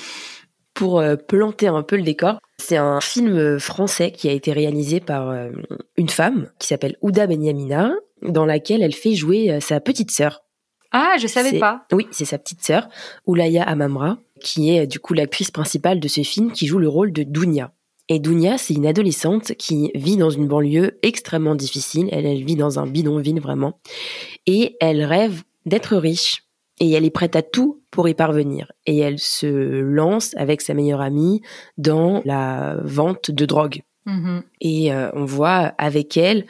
Pour 0.73 0.99
euh, 0.99 1.17
planter 1.17 1.67
un 1.67 1.83
peu 1.83 1.97
le 1.97 2.03
décor, 2.03 2.39
c'est 2.63 2.77
un 2.77 3.01
film 3.01 3.59
français 3.59 4.11
qui 4.11 4.29
a 4.29 4.31
été 4.31 4.53
réalisé 4.53 5.01
par 5.01 5.29
euh, 5.29 5.49
une 5.97 6.09
femme 6.09 6.49
qui 6.59 6.67
s'appelle 6.67 6.95
Ouda 7.01 7.27
Benyamina, 7.27 7.93
dans 8.21 8.45
laquelle 8.45 8.81
elle 8.81 8.95
fait 8.95 9.15
jouer 9.15 9.51
euh, 9.51 9.59
sa 9.59 9.81
petite 9.81 10.11
sœur. 10.11 10.45
Ah, 10.91 11.15
je 11.19 11.27
savais 11.27 11.59
pas. 11.59 11.85
Oui, 11.91 12.07
c'est 12.11 12.23
sa 12.23 12.37
petite 12.37 12.63
sœur, 12.63 12.87
Oulaya 13.25 13.63
Amamra, 13.63 14.17
qui 14.39 14.69
est 14.69 14.87
du 14.87 14.99
coup 14.99 15.13
l'actrice 15.13 15.51
principale 15.51 15.99
de 15.99 16.07
ce 16.07 16.21
film, 16.21 16.51
qui 16.51 16.65
joue 16.65 16.79
le 16.79 16.87
rôle 16.87 17.11
de 17.11 17.23
Dounia. 17.23 17.73
Et 18.07 18.19
Dounia, 18.19 18.57
c'est 18.57 18.75
une 18.75 18.87
adolescente 18.87 19.55
qui 19.55 19.91
vit 19.95 20.17
dans 20.17 20.29
une 20.29 20.47
banlieue 20.47 20.99
extrêmement 21.01 21.55
difficile. 21.55 22.07
Elle, 22.11 22.25
elle 22.25 22.45
vit 22.45 22.55
dans 22.55 22.79
un 22.79 22.87
bidonville 22.87 23.41
vraiment. 23.41 23.79
Et 24.45 24.77
elle 24.79 25.03
rêve 25.03 25.43
d'être 25.65 25.97
riche. 25.97 26.43
Et 26.79 26.91
elle 26.91 27.05
est 27.05 27.11
prête 27.11 27.35
à 27.35 27.41
tout 27.41 27.82
pour 27.93 28.09
y 28.09 28.15
parvenir. 28.15 28.71
Et 28.87 28.97
elle 28.97 29.19
se 29.19 29.45
lance 29.79 30.33
avec 30.35 30.61
sa 30.61 30.73
meilleure 30.73 30.99
amie 30.99 31.41
dans 31.77 32.23
la 32.25 32.75
vente 32.83 33.29
de 33.29 33.45
drogue. 33.45 33.83
Mhm. 34.07 34.43
Et 34.59 34.91
euh, 34.91 35.11
on 35.13 35.25
voit 35.25 35.73
avec 35.77 36.17
elle, 36.17 36.45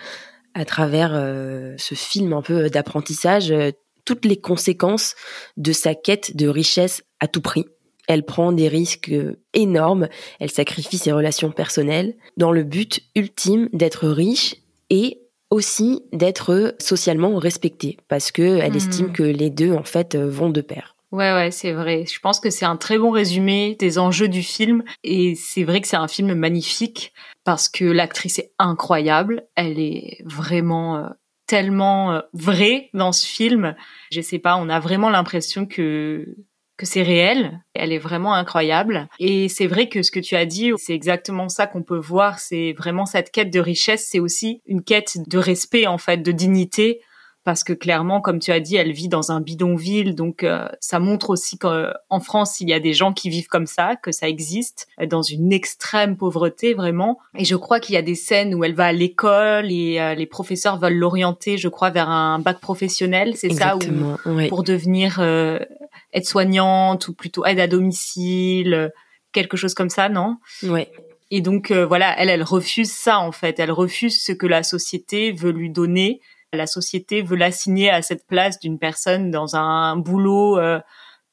à 0.54 0.64
travers 0.64 1.12
euh, 1.14 1.76
ce 1.78 1.96
film 1.96 2.32
un 2.32 2.42
peu 2.42 2.70
d'apprentissage, 2.70 3.52
euh, 3.52 3.72
toutes 4.06 4.24
les 4.24 4.38
conséquences 4.38 5.16
de 5.58 5.74
sa 5.74 5.96
quête 5.96 6.36
de 6.36 6.48
richesse 6.48 7.04
à 7.20 7.28
tout 7.28 7.42
prix. 7.42 7.66
Elle 8.08 8.24
prend 8.24 8.54
des 8.54 8.70
risques 8.70 9.14
énormes, 9.54 10.08
elle 10.40 10.52
sacrifie 10.52 10.98
ses 10.98 11.12
relations 11.12 11.52
personnelles 11.52 12.16
dans 12.38 12.52
le 12.54 12.64
but 12.64 13.02
ultime 13.16 13.70
d'être 13.74 14.08
riche 14.08 14.56
et 14.90 15.20
aussi 15.50 16.04
d'être 16.14 16.76
socialement 16.80 17.36
respectée 17.38 17.98
parce 18.08 18.32
que 18.32 18.60
elle 18.60 18.72
Mhm. 18.72 18.78
estime 18.78 19.12
que 19.14 19.24
les 19.24 19.50
deux 19.50 19.74
en 19.74 19.84
fait 19.84 20.16
vont 20.16 20.50
de 20.50 20.62
pair. 20.62 20.93
Ouais, 21.14 21.32
ouais, 21.32 21.52
c'est 21.52 21.74
vrai. 21.74 22.06
Je 22.12 22.20
pense 22.20 22.40
que 22.40 22.50
c'est 22.50 22.66
un 22.66 22.76
très 22.76 22.98
bon 22.98 23.12
résumé 23.12 23.76
des 23.78 24.00
enjeux 24.00 24.28
du 24.28 24.42
film. 24.42 24.84
Et 25.04 25.36
c'est 25.36 25.64
vrai 25.64 25.80
que 25.80 25.88
c'est 25.88 25.96
un 25.96 26.08
film 26.08 26.34
magnifique 26.34 27.14
parce 27.44 27.70
que 27.70 27.86
l'actrice 27.86 28.40
est 28.40 28.52
incroyable. 28.58 29.46
Elle 29.54 29.80
est 29.80 30.24
vraiment 30.26 30.98
euh, 30.98 31.10
tellement 31.46 32.14
euh, 32.14 32.22
vraie 32.34 32.90
dans 32.96 33.12
ce 33.12 33.28
film. 33.28 33.76
Je 34.12 34.22
sais 34.22 34.40
pas, 34.40 34.58
on 34.58 34.70
a 34.70 34.80
vraiment 34.80 35.12
l'impression 35.12 35.68
que 35.68 36.36
que 36.78 36.88
c'est 36.88 37.04
réel. 37.04 37.62
Elle 37.76 37.92
est 37.92 38.00
vraiment 38.00 38.34
incroyable. 38.34 39.08
Et 39.20 39.50
c'est 39.50 39.68
vrai 39.68 39.90
que 39.90 40.02
ce 40.02 40.10
que 40.10 40.20
tu 40.20 40.36
as 40.36 40.48
dit, 40.48 40.72
c'est 40.78 40.96
exactement 40.96 41.48
ça 41.48 41.68
qu'on 41.68 41.84
peut 41.84 42.00
voir. 42.00 42.40
C'est 42.40 42.74
vraiment 42.76 43.06
cette 43.06 43.30
quête 43.30 43.54
de 43.54 43.60
richesse. 43.60 44.08
C'est 44.10 44.20
aussi 44.20 44.64
une 44.66 44.84
quête 44.84 45.18
de 45.28 45.38
respect, 45.38 45.86
en 45.86 46.00
fait, 46.00 46.24
de 46.24 46.32
dignité 46.32 47.02
parce 47.44 47.64
que 47.64 47.74
clairement, 47.74 48.22
comme 48.22 48.40
tu 48.40 48.52
as 48.52 48.60
dit, 48.60 48.76
elle 48.76 48.92
vit 48.92 49.10
dans 49.10 49.32
un 49.32 49.42
bidonville, 49.42 50.16
donc 50.16 50.44
euh, 50.44 50.68
ça 50.80 51.00
montre 51.00 51.30
aussi 51.30 51.58
qu'en 51.58 52.20
France, 52.22 52.62
il 52.62 52.70
y 52.70 52.74
a 52.74 52.80
des 52.80 52.94
gens 52.94 53.14
qui 53.14 53.30
vivent 53.30 53.48
comme 53.48 53.66
ça, 53.66 53.96
que 53.96 54.12
ça 54.12 54.30
existe, 54.30 54.88
euh, 55.02 55.06
dans 55.06 55.22
une 55.22 55.52
extrême 55.52 56.16
pauvreté 56.16 56.74
vraiment. 56.74 57.20
Et 57.38 57.46
je 57.46 57.56
crois 57.56 57.80
qu'il 57.80 57.96
y 57.96 57.98
a 57.98 58.02
des 58.02 58.16
scènes 58.16 58.56
où 58.56 58.64
elle 58.64 58.76
va 58.76 58.86
à 58.86 58.92
l'école 58.94 59.72
et 59.72 60.00
euh, 60.00 60.16
les 60.16 60.26
professeurs 60.26 60.80
veulent 60.80 60.98
l'orienter, 60.98 61.58
je 61.58 61.68
crois, 61.68 61.90
vers 61.90 62.10
un 62.10 62.40
bac 62.40 62.60
professionnel, 62.60 63.36
c'est 63.36 63.52
ça, 63.52 63.76
ou 63.76 63.80
Exactement. 63.80 64.18
ouais. 64.26 64.48
pour 64.48 64.64
devenir 64.64 65.18
euh, 65.20 65.60
aide-soignante 66.14 67.08
ou 67.08 67.14
plutôt 67.14 67.46
aide 67.46 67.60
à 67.60 67.68
domicile, 67.68 68.92
quelque 69.34 69.58
chose 69.58 69.74
comme 69.74 69.90
ça, 69.90 70.10
non? 70.10 70.38
Ouais. 70.64 70.90
et 71.32 71.42
donc 71.42 71.72
euh, 71.72 71.86
voilà, 71.86 72.16
elle, 72.18 72.30
elle 72.30 72.44
refuse 72.44 72.92
ça 72.92 73.20
en 73.20 73.32
fait. 73.32 73.60
Elle 73.60 73.72
refuse 73.72 74.24
ce 74.24 74.32
que 74.32 74.46
la 74.46 74.64
société 74.64 75.32
veut 75.32 75.52
lui 75.52 75.70
donner. 75.70 76.22
La 76.54 76.68
société 76.68 77.22
veut 77.22 77.36
l'assigner 77.36 77.90
à 77.90 78.02
cette 78.02 78.26
place 78.28 78.60
d'une 78.60 78.80
personne 78.80 79.32
dans 79.32 79.56
un 79.56 79.98
boulot 79.98 80.60
euh, 80.60 80.80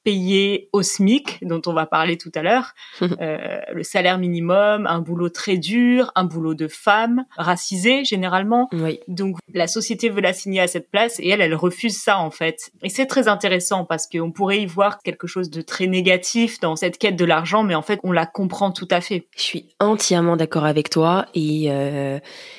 payé 0.03 0.69
au 0.73 0.83
SMIC, 0.83 1.39
dont 1.43 1.61
on 1.67 1.73
va 1.73 1.87
parler 1.87 2.17
tout 2.17 2.33
à 2.35 2.43
l'heure, 2.43 2.73
Euh, 3.21 3.61
le 3.73 3.83
salaire 3.83 4.19
minimum, 4.19 4.87
un 4.87 5.01
boulot 5.01 5.29
très 5.29 5.57
dur, 5.57 6.11
un 6.15 6.25
boulot 6.25 6.55
de 6.55 6.69
femme, 6.69 7.25
racisée 7.37 8.05
généralement. 8.05 8.69
Oui. 8.73 9.01
Donc 9.09 9.37
la 9.53 9.67
société 9.67 10.09
veut 10.09 10.21
l'assigner 10.21 10.61
à 10.61 10.69
cette 10.69 10.91
place 10.91 11.19
et 11.19 11.29
elle, 11.29 11.41
elle 11.41 11.55
refuse 11.55 11.97
ça 11.97 12.19
en 12.19 12.31
fait. 12.31 12.71
Et 12.83 12.89
c'est 12.89 13.07
très 13.07 13.29
intéressant 13.29 13.85
parce 13.85 14.07
qu'on 14.07 14.33
pourrait 14.33 14.63
y 14.63 14.67
voir 14.67 14.99
quelque 15.03 15.27
chose 15.27 15.51
de 15.51 15.61
très 15.61 15.87
négatif 15.87 16.61
dans 16.61 16.77
cette 16.77 16.99
quête 16.99 17.17
de 17.17 17.25
l'argent, 17.25 17.63
mais 17.63 17.75
en 17.75 17.83
fait 17.83 18.01
on 18.05 18.13
la 18.13 18.27
comprend 18.27 18.71
tout 18.71 18.89
à 18.91 19.01
fait. 19.01 19.27
Je 19.37 19.43
suis 19.43 19.69
entièrement 19.81 20.37
d'accord 20.37 20.65
avec 20.65 20.89
toi 20.89 21.27
et 21.35 21.71
euh, 21.71 22.19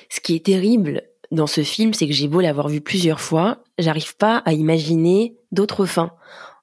ce 0.09 0.19
qui 0.19 0.35
est 0.35 0.45
terrible 0.45 1.03
dans 1.31 1.47
ce 1.47 1.61
film, 1.61 1.93
c'est 1.93 2.07
que 2.07 2.13
j'ai 2.13 2.27
beau 2.27 2.41
l'avoir 2.41 2.67
vu 2.67 2.81
plusieurs 2.81 3.21
fois, 3.21 3.59
j'arrive 3.79 4.15
pas 4.17 4.37
à 4.45 4.53
imaginer 4.53 5.35
d'autres 5.51 5.85
fins. 5.85 6.11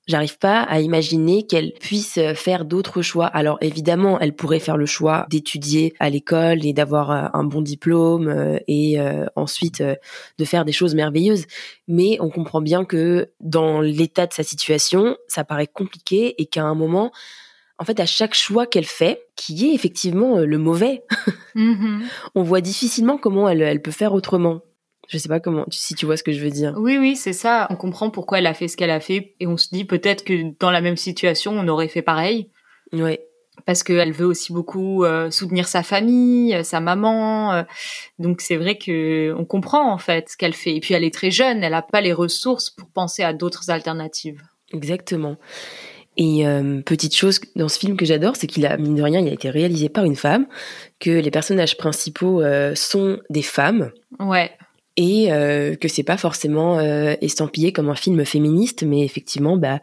J'arrive 0.09 0.39
pas 0.39 0.63
à 0.63 0.81
imaginer 0.81 1.47
qu'elle 1.47 1.75
puisse 1.75 2.19
faire 2.35 2.65
d'autres 2.65 3.03
choix. 3.03 3.27
Alors 3.27 3.59
évidemment, 3.61 4.19
elle 4.19 4.35
pourrait 4.35 4.59
faire 4.59 4.79
le 4.79 4.87
choix 4.87 5.27
d'étudier 5.29 5.93
à 6.01 6.09
l'école 6.09 6.65
et 6.65 6.73
d'avoir 6.73 7.11
euh, 7.11 7.29
un 7.35 7.45
bon 7.45 7.61
diplôme 7.61 8.29
euh, 8.29 8.59
et 8.67 8.99
euh, 8.99 9.27
ensuite 9.37 9.83
de 9.83 10.45
faire 10.47 10.65
des 10.65 10.73
choses 10.73 10.95
merveilleuses. 10.95 11.45
Mais 11.89 12.17
on 12.21 12.31
comprend 12.31 12.63
bien 12.63 12.87
que 12.87 13.29
dans 13.41 13.83
l'état 13.83 14.27
de 14.27 14.33
sa 14.33 14.43
situation, 14.43 15.15
ça 15.27 15.45
paraît 15.45 15.67
compliqué 15.67 16.41
et 16.41 16.47
qu'à 16.47 16.65
un 16.65 16.75
moment, 16.75 17.13
en 17.79 17.85
fait, 17.85 18.01
à 18.01 18.07
chaque 18.07 18.35
choix 18.35 18.67
qu'elle 18.67 18.85
fait, 18.87 19.23
qui 19.37 19.71
est 19.71 19.75
effectivement 19.75 20.37
euh, 20.39 20.45
le 20.47 20.59
mauvais, 20.59 21.03
Mhm. 21.55 22.03
on 22.35 22.43
voit 22.43 22.61
difficilement 22.61 23.19
comment 23.19 23.49
elle, 23.49 23.63
elle 23.63 23.83
peut 23.83 23.91
faire 23.91 24.13
autrement. 24.15 24.61
Je 25.09 25.17
sais 25.17 25.29
pas 25.29 25.41
comment, 25.41 25.65
si 25.71 25.95
tu 25.95 26.05
vois 26.05 26.17
ce 26.19 26.23
que 26.23 26.33
je 26.33 26.41
veux 26.45 26.51
dire. 26.51 26.75
Oui, 26.77 26.99
oui, 26.99 27.17
c'est 27.17 27.33
ça. 27.33 27.67
On 27.71 27.77
comprend 27.77 28.11
pourquoi 28.11 28.39
elle 28.41 28.47
a 28.47 28.53
fait 28.53 28.69
ce 28.69 28.77
qu'elle 28.77 28.91
a 28.91 29.01
fait 29.01 29.35
et 29.41 29.47
on 29.47 29.57
se 29.57 29.69
dit 29.73 29.87
peut-être 29.87 30.23
que 30.23 30.35
dans 30.61 30.71
la 30.71 30.83
même 30.83 30.97
situation, 30.99 31.53
on 31.53 31.67
aurait 31.69 31.89
fait 31.89 32.03
pareil. 32.03 32.51
Ouais, 32.93 33.21
Parce 33.65 33.83
qu'elle 33.83 34.13
veut 34.13 34.27
aussi 34.27 34.53
beaucoup 34.53 35.05
euh, 35.05 35.31
soutenir 35.31 35.67
sa 35.67 35.83
famille, 35.83 36.55
euh, 36.55 36.63
sa 36.63 36.81
maman. 36.81 37.55
euh, 37.55 37.63
donc 38.19 38.43
c'est 38.43 38.57
vrai 38.57 38.77
que 38.77 39.35
on 39.39 39.47
comprend 39.47 39.91
en 39.91 39.99
fait 39.99 40.29
ce 40.29 40.37
qu'elle 40.37 40.53
fait. 40.55 40.75
Et 40.77 40.81
puis 40.81 40.93
elle 40.93 41.05
est 41.05 41.15
très 41.15 41.31
jeune, 41.31 41.65
elle 41.65 41.73
n'a 41.73 41.81
pas 41.83 42.03
les 42.03 42.13
ressources 42.13 42.69
pour 42.69 42.91
penser 42.91 43.23
à 43.23 43.33
d'autres 43.33 43.71
alternatives. 43.71 44.43
exactement. 44.75 45.37
Et 46.19 46.47
euh, 46.47 46.83
petite 46.83 47.15
chose 47.15 47.41
dans 47.57 47.69
ce 47.69 47.79
film 47.79 47.97
que 47.97 48.05
j'adore, 48.05 48.37
c'est 48.37 48.47
qu'il 48.49 48.67
a, 48.67 48.77
mine 48.77 48.97
de 48.97 49.03
rien, 49.03 49.21
il 49.21 49.29
a 49.29 49.33
été 49.33 49.49
réalisé 49.49 49.89
par 49.89 50.05
une 50.05 50.17
femme, 50.17 50.47
que 51.01 51.11
les 51.11 51.31
personnages 51.31 51.77
principaux 51.77 52.43
euh, 52.43 52.75
sont 52.75 53.21
des 53.31 53.43
femmes, 53.43 53.93
Ouais, 54.19 54.51
et 54.99 55.33
euh, 55.33 55.77
que 55.77 55.87
c'est 55.87 56.03
pas 56.03 56.17
forcément 56.17 56.81
euh, 56.81 57.15
estampillé 57.21 57.73
comme 57.73 57.89
un 57.89 57.95
film 57.95 58.25
féministe, 58.25 58.83
mais 58.83 59.05
effectivement, 59.05 59.57
bah, 59.57 59.81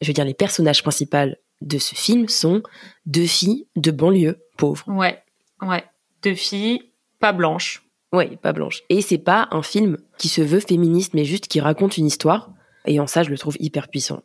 je 0.00 0.06
veux 0.06 0.12
dire, 0.12 0.24
les 0.24 0.34
personnages 0.34 0.84
principaux 0.84 1.34
de 1.60 1.78
ce 1.78 1.96
film 1.96 2.28
sont 2.28 2.62
deux 3.04 3.26
filles 3.26 3.66
de 3.74 3.90
banlieue 3.90 4.38
pauvres. 4.56 4.84
ouais, 4.86 5.18
ouais. 5.62 5.84
Deux 6.22 6.36
filles, 6.36 6.80
pas 7.18 7.32
blanches. 7.32 7.82
Ouais, 8.12 8.36
pas 8.40 8.52
blanche. 8.52 8.82
Et 8.88 9.00
c'est 9.00 9.18
pas 9.18 9.48
un 9.50 9.62
film 9.62 9.98
qui 10.16 10.28
se 10.28 10.42
veut 10.42 10.60
féministe, 10.60 11.14
mais 11.14 11.24
juste 11.24 11.48
qui 11.48 11.60
raconte 11.60 11.96
une 11.96 12.06
histoire. 12.06 12.52
Et 12.86 13.00
en 13.00 13.08
ça, 13.08 13.24
je 13.24 13.30
le 13.30 13.38
trouve 13.38 13.56
hyper 13.58 13.88
puissant. 13.88 14.22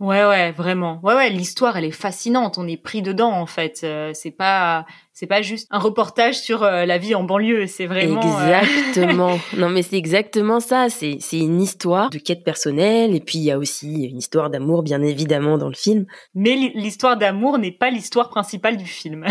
Ouais, 0.00 0.24
ouais, 0.24 0.52
vraiment. 0.52 1.00
Ouais, 1.02 1.14
ouais, 1.14 1.28
l'histoire, 1.28 1.76
elle 1.76 1.84
est 1.84 1.90
fascinante. 1.90 2.56
On 2.56 2.68
est 2.68 2.76
pris 2.80 3.02
dedans, 3.02 3.32
en 3.32 3.46
fait. 3.46 3.80
Euh, 3.82 4.12
c'est 4.14 4.30
pas, 4.30 4.86
c'est 5.12 5.26
pas 5.26 5.42
juste 5.42 5.66
un 5.72 5.80
reportage 5.80 6.38
sur 6.38 6.62
euh, 6.62 6.84
la 6.86 6.98
vie 6.98 7.16
en 7.16 7.24
banlieue. 7.24 7.66
C'est 7.66 7.86
vraiment. 7.86 8.20
euh, 8.40 8.60
Exactement. 8.60 9.40
non, 9.56 9.68
mais 9.70 9.82
c'est 9.82 9.96
exactement 9.96 10.60
ça. 10.60 10.88
C'est, 10.88 11.16
c'est 11.20 11.38
une 11.40 11.60
histoire 11.60 12.10
de 12.10 12.18
quête 12.18 12.44
personnelle. 12.44 13.12
Et 13.16 13.18
puis, 13.20 13.38
il 13.38 13.44
y 13.44 13.50
a 13.50 13.58
aussi 13.58 14.04
une 14.04 14.18
histoire 14.18 14.50
d'amour, 14.50 14.84
bien 14.84 15.02
évidemment, 15.02 15.58
dans 15.58 15.68
le 15.68 15.74
film. 15.74 16.06
Mais 16.32 16.54
l'hi- 16.54 16.72
l'histoire 16.76 17.16
d'amour 17.16 17.58
n'est 17.58 17.72
pas 17.72 17.90
l'histoire 17.90 18.28
principale 18.30 18.76
du 18.76 18.86
film. 18.86 19.24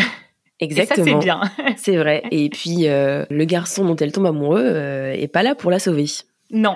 Exactement. 0.59 1.05
Et 1.07 1.12
ça, 1.12 1.13
c'est 1.13 1.24
bien. 1.24 1.41
C'est 1.77 1.95
vrai. 1.95 2.24
Et 2.31 2.50
puis, 2.50 2.89
euh, 2.89 3.25
le 3.29 3.45
garçon 3.45 3.86
dont 3.86 3.95
elle 3.95 4.12
tombe 4.12 4.25
amoureux 4.25 4.63
euh, 4.65 5.13
est 5.13 5.27
pas 5.29 5.43
là 5.43 5.55
pour 5.55 5.71
la 5.71 5.79
sauver. 5.79 6.07
Non. 6.51 6.75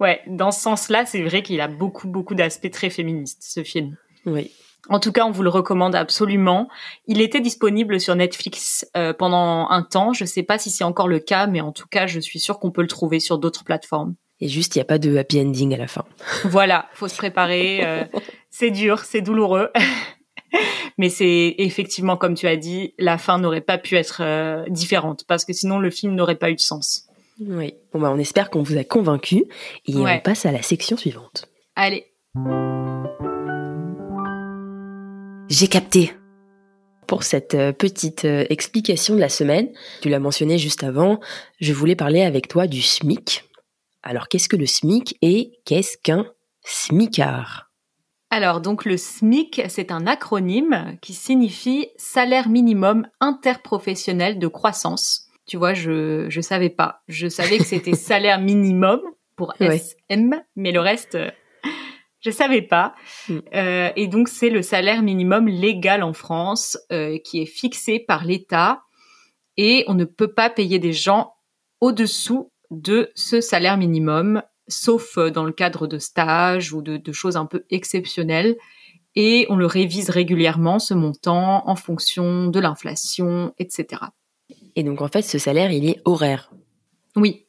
Ouais, 0.00 0.20
dans 0.26 0.50
ce 0.50 0.60
sens-là, 0.60 1.06
c'est 1.06 1.22
vrai 1.22 1.42
qu'il 1.42 1.60
a 1.60 1.68
beaucoup, 1.68 2.08
beaucoup 2.08 2.34
d'aspects 2.34 2.70
très 2.70 2.90
féministes, 2.90 3.42
ce 3.42 3.62
film. 3.62 3.96
Oui. 4.26 4.50
En 4.88 5.00
tout 5.00 5.12
cas, 5.12 5.24
on 5.24 5.30
vous 5.30 5.42
le 5.42 5.48
recommande 5.48 5.94
absolument. 5.94 6.68
Il 7.06 7.20
était 7.20 7.40
disponible 7.40 7.98
sur 8.00 8.14
Netflix 8.14 8.86
euh, 8.96 9.14
pendant 9.14 9.68
un 9.70 9.82
temps. 9.82 10.12
Je 10.12 10.24
sais 10.24 10.42
pas 10.42 10.58
si 10.58 10.70
c'est 10.70 10.84
encore 10.84 11.08
le 11.08 11.20
cas, 11.20 11.46
mais 11.46 11.60
en 11.60 11.72
tout 11.72 11.86
cas, 11.90 12.06
je 12.06 12.20
suis 12.20 12.38
sûre 12.38 12.58
qu'on 12.58 12.70
peut 12.70 12.82
le 12.82 12.88
trouver 12.88 13.18
sur 13.18 13.38
d'autres 13.38 13.64
plateformes. 13.64 14.14
Et 14.40 14.48
juste, 14.48 14.74
il 14.74 14.78
n'y 14.78 14.82
a 14.82 14.86
pas 14.86 14.98
de 14.98 15.16
happy 15.16 15.40
ending 15.40 15.72
à 15.74 15.78
la 15.78 15.86
fin. 15.86 16.04
Voilà, 16.44 16.88
faut 16.92 17.08
se 17.08 17.16
préparer. 17.16 17.80
euh, 17.84 18.04
c'est 18.50 18.70
dur, 18.70 19.00
c'est 19.00 19.22
douloureux. 19.22 19.70
Mais 20.98 21.08
c'est 21.08 21.54
effectivement, 21.58 22.16
comme 22.16 22.34
tu 22.34 22.46
as 22.46 22.56
dit, 22.56 22.94
la 22.98 23.18
fin 23.18 23.38
n'aurait 23.38 23.60
pas 23.60 23.78
pu 23.78 23.96
être 23.96 24.18
euh, 24.20 24.64
différente 24.68 25.24
parce 25.26 25.44
que 25.44 25.52
sinon 25.52 25.78
le 25.78 25.90
film 25.90 26.14
n'aurait 26.14 26.36
pas 26.36 26.50
eu 26.50 26.54
de 26.54 26.60
sens. 26.60 27.08
Oui. 27.40 27.74
Bon, 27.92 28.00
bah, 28.00 28.10
on 28.12 28.18
espère 28.18 28.50
qu'on 28.50 28.62
vous 28.62 28.76
a 28.76 28.84
convaincu. 28.84 29.44
Et 29.86 29.94
Ouais. 29.96 30.16
on 30.18 30.20
passe 30.20 30.46
à 30.46 30.52
la 30.52 30.62
section 30.62 30.96
suivante. 30.96 31.46
Allez, 31.76 32.06
J'ai 35.48 35.68
capté. 35.68 36.12
Pour 37.06 37.22
cette 37.22 37.54
euh, 37.54 37.72
petite 37.72 38.24
euh, 38.24 38.46
explication 38.48 39.14
de 39.14 39.20
la 39.20 39.28
semaine, 39.28 39.68
tu 40.00 40.08
l'as 40.08 40.18
mentionné 40.18 40.56
juste 40.58 40.82
avant, 40.82 41.20
je 41.60 41.72
voulais 41.74 41.96
parler 41.96 42.22
avec 42.22 42.48
toi 42.48 42.66
du 42.66 42.80
SMIC. 42.80 43.44
Alors, 44.02 44.28
qu'est-ce 44.28 44.48
que 44.48 44.56
le 44.56 44.66
SMIC 44.66 45.16
et 45.20 45.52
qu'est-ce 45.66 45.98
qu'un 45.98 46.26
SMICard 46.64 47.70
Alors, 48.30 48.60
donc 48.62 48.84
le 48.86 48.96
SMIC, 48.96 49.62
c'est 49.68 49.92
un 49.92 50.06
acronyme 50.06 50.96
qui 51.02 51.12
signifie 51.12 51.88
salaire 51.98 52.48
minimum 52.48 53.06
interprofessionnel 53.20 54.38
de 54.38 54.46
croissance. 54.48 55.28
Tu 55.46 55.56
vois, 55.56 55.74
je 55.74 56.26
je 56.28 56.40
savais 56.40 56.70
pas. 56.70 57.02
Je 57.08 57.28
savais 57.28 57.58
que 57.58 57.64
c'était 57.64 57.94
salaire 57.94 58.40
minimum 58.40 59.00
pour 59.36 59.52
Ouais. 59.60 59.82
SM, 60.08 60.42
mais 60.56 60.72
le 60.72 60.80
reste, 60.80 61.16
euh, 61.16 61.30
je 62.20 62.30
savais 62.30 62.62
pas. 62.62 62.94
Mm. 63.28 63.38
Euh, 63.54 63.90
et 63.96 64.06
donc, 64.06 64.28
c'est 64.28 64.50
le 64.50 64.62
salaire 64.62 65.02
minimum 65.02 65.48
légal 65.48 66.02
en 66.02 66.12
France 66.12 66.78
euh, 66.92 67.18
qui 67.24 67.42
est 67.42 67.46
fixé 67.46 67.98
par 67.98 68.24
l'État 68.24 68.82
et 69.56 69.84
on 69.88 69.94
ne 69.94 70.04
peut 70.04 70.32
pas 70.32 70.50
payer 70.50 70.78
des 70.78 70.92
gens 70.92 71.34
au-dessous 71.80 72.50
de 72.70 73.10
ce 73.14 73.40
salaire 73.40 73.76
minimum 73.76 74.42
sauf 74.66 75.18
dans 75.18 75.44
le 75.44 75.52
cadre 75.52 75.86
de 75.86 75.98
stages 75.98 76.72
ou 76.72 76.80
de, 76.80 76.96
de 76.96 77.12
choses 77.12 77.36
un 77.36 77.46
peu 77.46 77.64
exceptionnelles. 77.70 78.56
Et 79.14 79.46
on 79.48 79.56
le 79.56 79.66
révise 79.66 80.10
régulièrement, 80.10 80.78
ce 80.78 80.94
montant, 80.94 81.68
en 81.68 81.76
fonction 81.76 82.48
de 82.48 82.58
l'inflation, 82.58 83.54
etc. 83.58 84.02
Et 84.76 84.82
donc, 84.82 85.00
en 85.02 85.08
fait, 85.08 85.22
ce 85.22 85.38
salaire, 85.38 85.70
il 85.70 85.88
est 85.88 86.00
horaire. 86.04 86.50
Oui. 87.16 87.46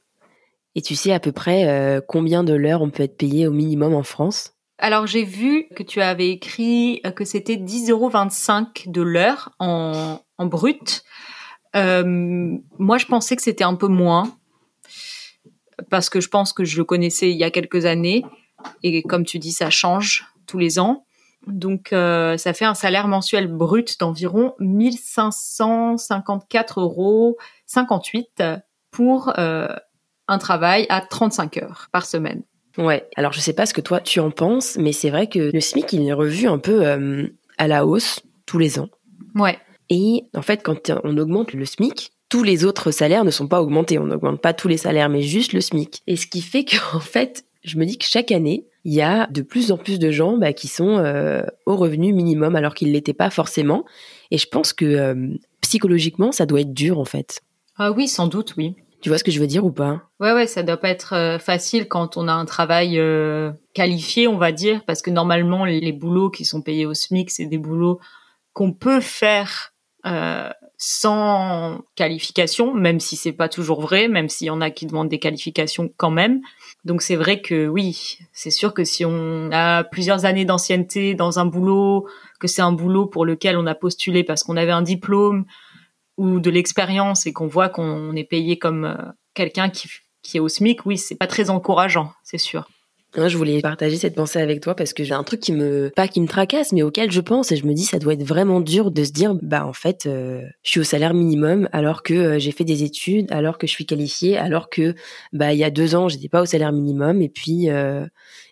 Et 0.75 0.81
tu 0.81 0.95
sais 0.95 1.13
à 1.13 1.19
peu 1.19 1.31
près 1.31 1.67
euh, 1.67 2.01
combien 2.05 2.43
de 2.43 2.53
l'heure 2.53 2.81
on 2.81 2.89
peut 2.89 3.03
être 3.03 3.17
payé 3.17 3.47
au 3.47 3.51
minimum 3.51 3.93
en 3.93 4.03
France? 4.03 4.53
Alors 4.77 5.07
j'ai 5.07 5.23
vu 5.23 5.67
que 5.73 5.83
tu 5.83 6.01
avais 6.01 6.29
écrit 6.31 6.99
euh, 7.05 7.11
que 7.11 7.23
c'était 7.23 7.55
10,25 7.55 7.91
euros 7.91 8.11
de 8.87 9.01
l'heure 9.01 9.53
en, 9.59 10.19
en 10.37 10.45
brut. 10.45 11.03
Euh, 11.77 12.57
moi, 12.77 12.97
je 12.97 13.05
pensais 13.05 13.37
que 13.37 13.41
c'était 13.41 13.63
un 13.63 13.75
peu 13.75 13.87
moins 13.87 14.35
parce 15.89 16.09
que 16.09 16.19
je 16.19 16.29
pense 16.29 16.51
que 16.53 16.65
je 16.65 16.77
le 16.77 16.83
connaissais 16.83 17.31
il 17.31 17.37
y 17.37 17.43
a 17.43 17.51
quelques 17.51 17.85
années 17.85 18.25
et 18.83 19.01
comme 19.03 19.25
tu 19.25 19.39
dis, 19.39 19.51
ça 19.51 19.69
change 19.69 20.25
tous 20.45 20.57
les 20.57 20.79
ans. 20.79 21.04
Donc, 21.47 21.93
euh, 21.93 22.37
ça 22.37 22.53
fait 22.53 22.65
un 22.65 22.73
salaire 22.73 23.07
mensuel 23.07 23.47
brut 23.47 23.99
d'environ 23.99 24.53
1554 24.59 26.81
euros 26.81 27.37
58 27.65 28.43
pour 28.91 29.33
euh, 29.37 29.67
un 30.27 30.37
travail 30.37 30.85
à 30.89 31.01
35 31.01 31.57
heures 31.57 31.87
par 31.91 32.05
semaine. 32.05 32.43
Ouais. 32.77 33.07
Alors, 33.15 33.31
je 33.31 33.39
sais 33.39 33.53
pas 33.53 33.65
ce 33.65 33.73
que 33.73 33.81
toi 33.81 34.01
tu 34.01 34.19
en 34.19 34.31
penses, 34.31 34.77
mais 34.77 34.91
c'est 34.91 35.09
vrai 35.09 35.27
que 35.27 35.51
le 35.53 35.61
SMIC, 35.61 35.93
il 35.93 36.07
est 36.07 36.13
revu 36.13 36.47
un 36.47 36.59
peu 36.59 36.85
euh, 36.85 37.27
à 37.57 37.67
la 37.67 37.85
hausse 37.85 38.21
tous 38.45 38.57
les 38.57 38.79
ans. 38.79 38.89
Ouais. 39.35 39.57
Et 39.89 40.25
en 40.35 40.41
fait, 40.41 40.63
quand 40.63 40.91
on 41.03 41.17
augmente 41.17 41.53
le 41.53 41.65
SMIC, 41.65 42.11
tous 42.29 42.43
les 42.43 42.65
autres 42.65 42.91
salaires 42.91 43.23
ne 43.23 43.31
sont 43.31 43.47
pas 43.47 43.61
augmentés. 43.61 43.99
On 43.99 44.05
n'augmente 44.05 44.41
pas 44.41 44.53
tous 44.53 44.67
les 44.67 44.77
salaires, 44.77 45.09
mais 45.09 45.21
juste 45.21 45.53
le 45.53 45.61
SMIC. 45.61 46.01
Et 46.07 46.15
ce 46.15 46.27
qui 46.27 46.41
fait 46.41 46.65
qu'en 46.65 46.99
fait, 46.99 47.45
je 47.63 47.77
me 47.77 47.85
dis 47.85 47.97
que 47.97 48.05
chaque 48.05 48.31
année, 48.31 48.65
il 48.85 48.93
y 48.93 49.01
a 49.01 49.27
de 49.27 49.41
plus 49.41 49.71
en 49.71 49.77
plus 49.77 49.99
de 49.99 50.11
gens 50.11 50.37
bah, 50.37 50.53
qui 50.53 50.67
sont 50.67 50.97
euh, 50.99 51.41
au 51.65 51.75
revenu 51.75 52.13
minimum 52.13 52.55
alors 52.55 52.73
qu'ils 52.75 52.91
l'étaient 52.91 53.13
pas 53.13 53.29
forcément. 53.29 53.83
Et 54.31 54.37
je 54.37 54.47
pense 54.47 54.71
que 54.71 54.85
euh, 54.85 55.27
psychologiquement, 55.61 56.31
ça 56.31 56.45
doit 56.45 56.61
être 56.61 56.73
dur 56.73 56.99
en 56.99 57.05
fait. 57.05 57.41
Ah 57.77 57.91
oui, 57.91 58.07
sans 58.07 58.27
doute, 58.27 58.53
oui. 58.57 58.75
Tu 59.01 59.09
vois 59.09 59.17
ce 59.17 59.23
que 59.23 59.31
je 59.31 59.39
veux 59.39 59.47
dire 59.47 59.65
ou 59.65 59.71
pas? 59.71 60.03
Ouais, 60.19 60.33
ouais, 60.33 60.47
ça 60.47 60.63
doit 60.63 60.77
pas 60.77 60.89
être 60.89 61.13
euh, 61.13 61.37
facile 61.37 61.87
quand 61.87 62.17
on 62.17 62.27
a 62.27 62.33
un 62.33 62.45
travail 62.45 62.97
euh, 62.97 63.51
qualifié, 63.73 64.27
on 64.27 64.37
va 64.37 64.51
dire, 64.51 64.83
parce 64.85 65.01
que 65.01 65.11
normalement, 65.11 65.65
les, 65.65 65.79
les 65.79 65.91
boulots 65.91 66.29
qui 66.29 66.45
sont 66.45 66.61
payés 66.61 66.85
au 66.85 66.93
SMIC, 66.93 67.29
c'est 67.29 67.45
des 67.45 67.57
boulots 67.57 67.99
qu'on 68.53 68.71
peut 68.71 69.01
faire 69.01 69.73
euh, 70.05 70.49
sans 70.77 71.81
qualification, 71.95 72.73
même 72.73 72.99
si 72.99 73.15
c'est 73.15 73.31
pas 73.31 73.49
toujours 73.49 73.81
vrai, 73.81 74.07
même 74.07 74.29
s'il 74.29 74.47
y 74.47 74.49
en 74.49 74.61
a 74.61 74.69
qui 74.69 74.85
demandent 74.85 75.09
des 75.09 75.19
qualifications 75.19 75.89
quand 75.97 76.11
même. 76.11 76.41
Donc 76.85 77.01
c'est 77.01 77.15
vrai 77.15 77.41
que 77.41 77.67
oui, 77.67 78.19
c'est 78.31 78.51
sûr 78.51 78.73
que 78.73 78.83
si 78.83 79.03
on 79.05 79.49
a 79.51 79.83
plusieurs 79.83 80.25
années 80.25 80.45
d'ancienneté 80.45 81.15
dans 81.15 81.39
un 81.39 81.45
boulot, 81.45 82.07
que 82.39 82.47
c'est 82.47 82.61
un 82.61 82.71
boulot 82.71 83.07
pour 83.07 83.25
lequel 83.25 83.57
on 83.57 83.65
a 83.65 83.73
postulé 83.73 84.23
parce 84.23 84.43
qu'on 84.43 84.55
avait 84.55 84.71
un 84.71 84.83
diplôme 84.83 85.45
ou 86.17 86.39
de 86.39 86.49
l'expérience 86.51 87.25
et 87.25 87.33
qu'on 87.33 87.47
voit 87.47 87.69
qu'on 87.69 88.15
est 88.15 88.23
payé 88.23 88.59
comme 88.59 88.85
euh, 88.85 88.95
quelqu'un 89.33 89.69
qui, 89.69 89.89
qui 90.21 90.37
est 90.37 90.39
au 90.39 90.47
SMIC, 90.47 90.85
oui, 90.85 90.97
c'est 90.97 91.15
pas 91.15 91.27
très 91.27 91.49
encourageant, 91.49 92.13
c'est 92.23 92.37
sûr. 92.37 92.69
Hein, 93.17 93.29
Je 93.29 93.37
voulais 93.37 93.61
partager 93.61 93.95
cette 93.95 94.15
pensée 94.15 94.39
avec 94.39 94.59
toi 94.59 94.75
parce 94.75 94.91
que 94.91 95.05
j'ai 95.05 95.13
un 95.13 95.23
truc 95.23 95.39
qui 95.39 95.53
me, 95.53 95.89
pas 95.95 96.07
qui 96.09 96.19
me 96.19 96.27
tracasse, 96.27 96.73
mais 96.73 96.83
auquel 96.83 97.11
je 97.11 97.21
pense 97.21 97.51
et 97.51 97.55
je 97.55 97.65
me 97.65 97.73
dis 97.73 97.85
ça 97.85 97.97
doit 97.97 98.13
être 98.13 98.23
vraiment 98.23 98.59
dur 98.59 98.91
de 98.91 99.03
se 99.05 99.11
dire, 99.11 99.35
bah 99.41 99.65
en 99.65 99.71
fait, 99.71 100.05
euh, 100.05 100.41
je 100.63 100.71
suis 100.71 100.79
au 100.81 100.83
salaire 100.83 101.13
minimum 101.13 101.69
alors 101.71 102.03
que 102.03 102.13
euh, 102.13 102.39
j'ai 102.39 102.51
fait 102.51 102.65
des 102.65 102.83
études, 102.83 103.31
alors 103.31 103.57
que 103.57 103.67
je 103.67 103.71
suis 103.71 103.85
qualifiée, 103.85 104.37
alors 104.37 104.69
que 104.69 104.95
bah 105.31 105.53
il 105.53 105.59
y 105.59 105.63
a 105.63 105.69
deux 105.69 105.95
ans 105.95 106.09
j'étais 106.09 106.27
pas 106.27 106.41
au 106.41 106.45
salaire 106.45 106.73
minimum 106.73 107.21
et 107.21 107.29
puis 107.29 107.69
euh, 107.69 108.05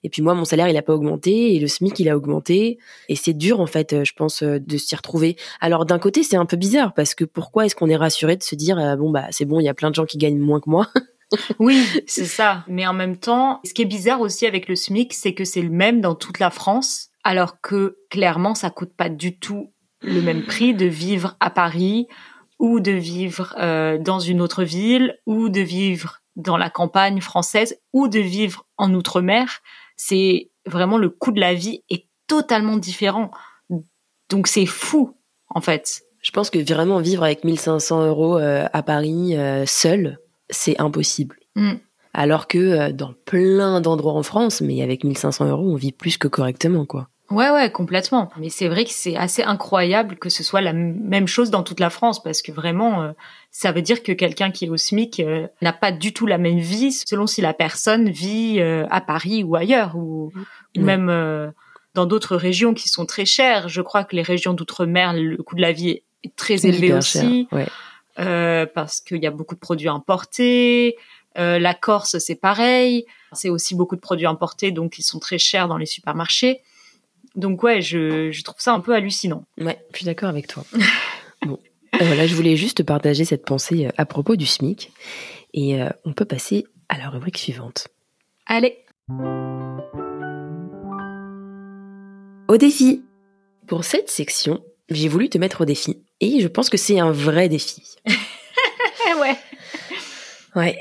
et 0.03 0.09
puis 0.09 0.21
moi 0.21 0.33
mon 0.33 0.45
salaire 0.45 0.69
il 0.69 0.77
a 0.77 0.81
pas 0.81 0.93
augmenté 0.93 1.55
et 1.55 1.59
le 1.59 1.67
SMIC 1.67 1.99
il 1.99 2.07
a 2.07 2.15
augmenté 2.15 2.77
et 3.09 3.15
c'est 3.17 3.33
dur 3.33 3.59
en 3.59 3.67
fait, 3.67 3.91
euh, 3.91 4.03
je 4.05 4.13
pense 4.13 4.43
de 4.43 4.77
s'y 4.77 4.95
retrouver. 4.95 5.35
Alors 5.59 5.85
d'un 5.85 5.99
côté 5.99 6.23
c'est 6.23 6.37
un 6.37 6.45
peu 6.45 6.57
bizarre 6.57 6.93
parce 6.93 7.15
que 7.15 7.25
pourquoi 7.25 7.65
est-ce 7.65 7.75
qu'on 7.75 7.89
est 7.89 7.97
rassuré 7.97 8.37
de 8.37 8.43
se 8.43 8.55
dire 8.55 8.77
bon 8.97 9.11
bah 9.11 9.25
c'est 9.31 9.45
bon 9.45 9.59
il 9.59 9.65
y 9.65 9.69
a 9.69 9.73
plein 9.73 9.89
de 9.89 9.95
gens 9.95 10.05
qui 10.05 10.17
gagnent 10.17 10.39
moins 10.39 10.61
que 10.61 10.69
moi? 10.69 10.87
Oui, 11.59 11.85
c'est 12.07 12.25
ça. 12.25 12.63
Mais 12.67 12.87
en 12.87 12.93
même 12.93 13.17
temps, 13.17 13.59
ce 13.65 13.73
qui 13.73 13.81
est 13.81 13.85
bizarre 13.85 14.21
aussi 14.21 14.45
avec 14.45 14.67
le 14.67 14.75
SMIC, 14.75 15.13
c'est 15.13 15.33
que 15.33 15.45
c'est 15.45 15.61
le 15.61 15.69
même 15.69 16.01
dans 16.01 16.15
toute 16.15 16.39
la 16.39 16.49
France, 16.49 17.09
alors 17.23 17.61
que 17.61 17.97
clairement, 18.09 18.55
ça 18.55 18.69
coûte 18.69 18.93
pas 18.95 19.09
du 19.09 19.37
tout 19.37 19.71
le 20.01 20.21
même 20.21 20.43
prix 20.43 20.73
de 20.73 20.85
vivre 20.85 21.37
à 21.39 21.49
Paris 21.49 22.07
ou 22.59 22.79
de 22.79 22.91
vivre 22.91 23.55
euh, 23.57 23.97
dans 23.97 24.19
une 24.19 24.41
autre 24.41 24.63
ville 24.63 25.17
ou 25.25 25.49
de 25.49 25.61
vivre 25.61 26.19
dans 26.35 26.57
la 26.57 26.69
campagne 26.69 27.21
française 27.21 27.79
ou 27.93 28.07
de 28.07 28.19
vivre 28.19 28.65
en 28.77 28.93
outre-mer. 28.93 29.61
C'est 29.95 30.51
vraiment 30.65 30.97
le 30.97 31.09
coût 31.09 31.31
de 31.31 31.39
la 31.39 31.53
vie 31.53 31.83
est 31.89 32.07
totalement 32.27 32.77
différent. 32.77 33.31
Donc 34.29 34.47
c'est 34.47 34.65
fou, 34.65 35.15
en 35.49 35.61
fait. 35.61 36.03
Je 36.21 36.31
pense 36.31 36.49
que 36.49 36.59
vraiment 36.59 36.99
vivre 36.99 37.23
avec 37.23 37.43
1500 37.43 38.07
euros 38.07 38.37
euh, 38.37 38.65
à 38.71 38.81
Paris 38.81 39.37
euh, 39.37 39.65
seul, 39.65 40.19
c'est 40.49 40.79
impossible. 40.79 41.37
Mm. 41.55 41.73
Alors 42.13 42.47
que 42.47 42.57
euh, 42.57 42.91
dans 42.91 43.13
plein 43.25 43.81
d'endroits 43.81 44.13
en 44.13 44.23
France, 44.23 44.61
mais 44.61 44.81
avec 44.81 45.03
1500 45.03 45.49
euros, 45.49 45.71
on 45.71 45.75
vit 45.75 45.91
plus 45.91 46.17
que 46.17 46.27
correctement, 46.27 46.85
quoi. 46.85 47.09
Ouais, 47.31 47.49
ouais, 47.49 47.71
complètement. 47.71 48.29
Mais 48.37 48.49
c'est 48.49 48.67
vrai 48.67 48.83
que 48.83 48.91
c'est 48.91 49.15
assez 49.15 49.41
incroyable 49.43 50.17
que 50.17 50.29
ce 50.29 50.43
soit 50.43 50.61
la 50.61 50.73
même 50.73 51.27
chose 51.27 51.49
dans 51.49 51.63
toute 51.63 51.79
la 51.79 51.89
France, 51.89 52.21
parce 52.21 52.41
que 52.41 52.51
vraiment, 52.51 53.01
euh, 53.01 53.11
ça 53.49 53.71
veut 53.71 53.81
dire 53.81 54.03
que 54.03 54.11
quelqu'un 54.11 54.51
qui 54.51 54.65
est 54.65 54.69
au 54.69 54.77
SMIC 54.77 55.19
euh, 55.19 55.47
n'a 55.61 55.73
pas 55.73 55.91
du 55.91 56.13
tout 56.13 56.27
la 56.27 56.37
même 56.37 56.59
vie 56.59 56.91
selon 56.91 57.25
si 57.25 57.41
la 57.41 57.53
personne 57.53 58.09
vit 58.09 58.57
euh, 58.59 58.85
à 58.91 59.01
Paris 59.01 59.43
ou 59.43 59.55
ailleurs, 59.55 59.95
ou, 59.95 60.31
ou 60.77 60.79
Ouais. 60.79 60.97
même 60.97 61.53
dans 61.95 62.05
d'autres 62.05 62.35
régions 62.35 62.73
qui 62.73 62.89
sont 62.89 63.05
très 63.05 63.25
chères. 63.25 63.69
Je 63.69 63.81
crois 63.81 64.03
que 64.03 64.15
les 64.15 64.21
régions 64.21 64.53
d'outre-mer, 64.53 65.13
le 65.13 65.37
coût 65.37 65.55
de 65.55 65.61
la 65.61 65.71
vie 65.71 66.01
est 66.23 66.35
très 66.35 66.65
élevé 66.65 66.93
aussi, 66.93 67.47
cher, 67.49 67.57
ouais. 67.59 67.67
Euh, 68.19 68.65
parce 68.65 69.01
qu'il 69.01 69.21
y 69.23 69.27
a 69.27 69.31
beaucoup 69.31 69.55
de 69.55 69.59
produits 69.59 69.87
importés. 69.89 70.95
Euh, 71.37 71.59
la 71.59 71.73
Corse, 71.73 72.17
c'est 72.19 72.35
pareil. 72.35 73.05
C'est 73.31 73.49
aussi 73.49 73.75
beaucoup 73.75 73.95
de 73.95 74.01
produits 74.01 74.27
importés, 74.27 74.71
donc 74.71 74.99
ils 74.99 75.03
sont 75.03 75.19
très 75.19 75.39
chers 75.39 75.67
dans 75.67 75.77
les 75.77 75.85
supermarchés. 75.87 76.61
Donc 77.35 77.63
ouais, 77.63 77.81
je, 77.81 78.31
je 78.31 78.43
trouve 78.43 78.59
ça 78.59 78.73
un 78.73 78.79
peu 78.79 78.93
hallucinant. 78.93 79.45
Ouais, 79.59 79.79
je 79.91 79.97
suis 79.97 80.05
d'accord 80.05 80.29
avec 80.29 80.47
toi. 80.47 80.63
bon, 81.45 81.57
Euh, 81.95 82.05
voilà, 82.05 82.25
je 82.25 82.35
voulais 82.35 82.55
juste 82.55 82.83
partager 82.83 83.23
cette 83.23 83.45
pensée 83.45 83.85
euh, 83.85 83.91
à 83.97 84.05
propos 84.05 84.35
du 84.35 84.45
SMIC. 84.45 84.91
Et 85.53 85.79
euh, 85.81 85.89
on 86.05 86.13
peut 86.13 86.25
passer 86.25 86.65
à 86.89 86.97
la 86.97 87.09
rubrique 87.09 87.37
suivante. 87.37 87.87
Allez, 88.47 88.77
Au 92.47 92.57
défi 92.57 93.03
Pour 93.67 93.83
cette 93.83 94.09
section, 94.09 94.63
j'ai 94.89 95.07
voulu 95.07 95.29
te 95.29 95.37
mettre 95.37 95.61
au 95.61 95.65
défi. 95.65 96.03
Et 96.23 96.39
je 96.39 96.47
pense 96.47 96.69
que 96.69 96.77
c'est 96.77 97.01
un 97.01 97.11
vrai 97.11 97.49
défi. 97.49 97.83
ouais. 99.19 99.37
Ouais. 100.55 100.79